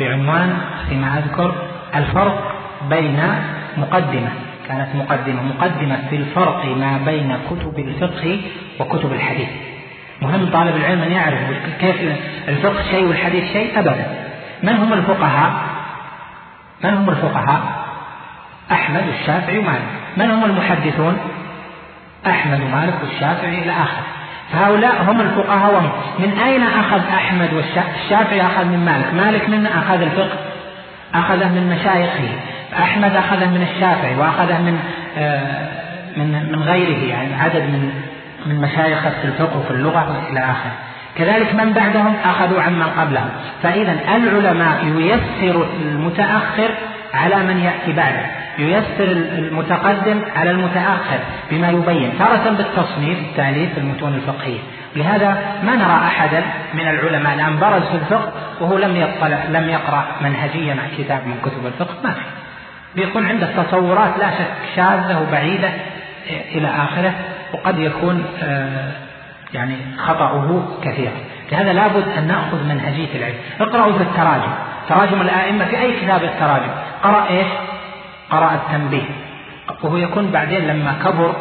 [0.00, 0.58] بعنوان
[0.88, 1.54] فيما أذكر
[1.94, 2.54] الفرق
[2.90, 3.20] بين
[3.76, 4.30] مقدمة
[4.68, 8.40] كانت مقدمة مقدمة في الفرق ما بين كتب الفقه
[8.80, 9.48] وكتب الحديث.
[10.22, 11.38] مهم طالب العلم أن يعرف
[11.80, 11.96] كيف
[12.48, 14.06] الفقه شيء والحديث شيء أبدا.
[14.62, 15.52] من هم الفقهاء؟
[16.84, 17.60] من هم الفقهاء؟
[18.72, 19.82] أحمد والشافعي ومالك.
[20.16, 21.16] من هم المحدثون؟
[22.26, 24.04] أحمد ومالك والشافعي إلى آخره.
[24.52, 25.74] فهؤلاء هم الفقهاء.
[25.74, 30.38] وهم من أين أخذ أحمد والشافعي أخذ من مالك؟ مالك من أخذ الفقه
[31.14, 32.28] أخذه من مشايخه.
[32.78, 34.78] أحمد أخذه من الشافعي وأخذه من
[35.18, 35.68] آه،
[36.16, 37.92] من من غيره يعني عدد من
[38.46, 40.72] من مشايخ في الفقه وفي اللغة إلى آخره.
[41.16, 43.28] كذلك من بعدهم أخذوا عمن قبلهم
[43.62, 46.70] فإذا العلماء ييسر المتأخر
[47.14, 48.39] على من يأتي بعده.
[48.60, 51.18] ييسر المتقدم على المتأخر
[51.50, 54.58] بما يبين تارة بالتصنيف التأليف المتون الفقهية
[54.96, 56.42] لهذا ما نرى أحدا
[56.74, 61.66] من العلماء الآن برز في الفقه وهو لم يطلع لم يقرأ منهجيا كتاب من كتب
[61.66, 62.20] الفقه ما في.
[62.94, 65.68] بيكون عنده تصورات لا شك شاذة وبعيدة
[66.54, 67.12] إلى آخره
[67.52, 68.92] وقد يكون آه،
[69.54, 71.12] يعني خطأه كثيرا.
[71.52, 73.36] لهذا لابد أن نأخذ منهجية العلم.
[73.60, 74.52] اقرأوا في التراجم.
[74.88, 76.70] تراجم الآئمة في أي كتاب التراجم
[77.02, 77.46] قرأ إيش؟
[78.30, 79.08] قرأ التنبيه
[79.82, 81.34] وهو يكون بعدين لما كبر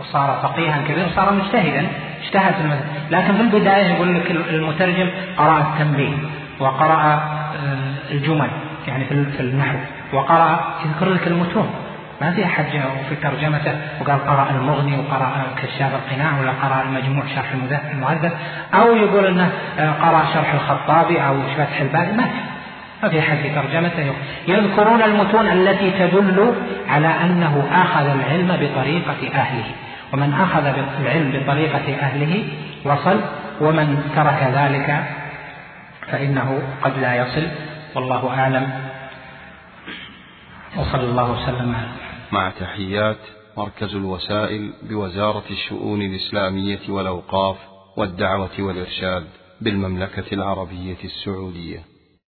[0.00, 1.86] وصار فقيها كبيرا صار مجتهدا
[2.24, 2.84] اجتهد في المذهب.
[3.10, 6.16] لكن في البداية يقول لك المترجم قرأ التنبيه
[6.60, 8.50] وقرأ آه، الجمل
[8.88, 9.78] يعني في النحو.
[10.12, 11.70] وقرأ يذكر لك المتون.
[12.20, 12.64] ما في أحد
[13.08, 17.52] في ترجمته وقال قرأ المغني وقرأ كشاف القناع ولا قرأ المجموع شرح
[17.92, 18.32] المهذب
[18.74, 22.53] أو يقول أنه آه، قرأ شرح الخطابي أو فتح الباري ما في.
[23.04, 24.12] ما في في ترجمته.
[24.48, 26.54] يذكرون المتون التي تدل
[26.88, 29.64] على أنه أخذ العلم بطريقة أهله.
[30.12, 30.66] ومن أخذ
[31.00, 32.44] العلم بطريقة أهله
[32.84, 33.20] وصل
[33.60, 35.04] ومن ترك ذلك
[36.12, 37.48] فإنه قد لا يصل.
[37.94, 38.70] والله أعلم.
[40.76, 41.74] وصلى الله وسلم.
[41.74, 41.88] على
[42.32, 43.18] مع تحيات
[43.56, 47.56] مركز الوسائل بوزارة الشؤون الإسلامية والأوقاف
[47.96, 49.24] والدعوة والإرشاد
[49.60, 51.93] بالمملكة العربية السعودية.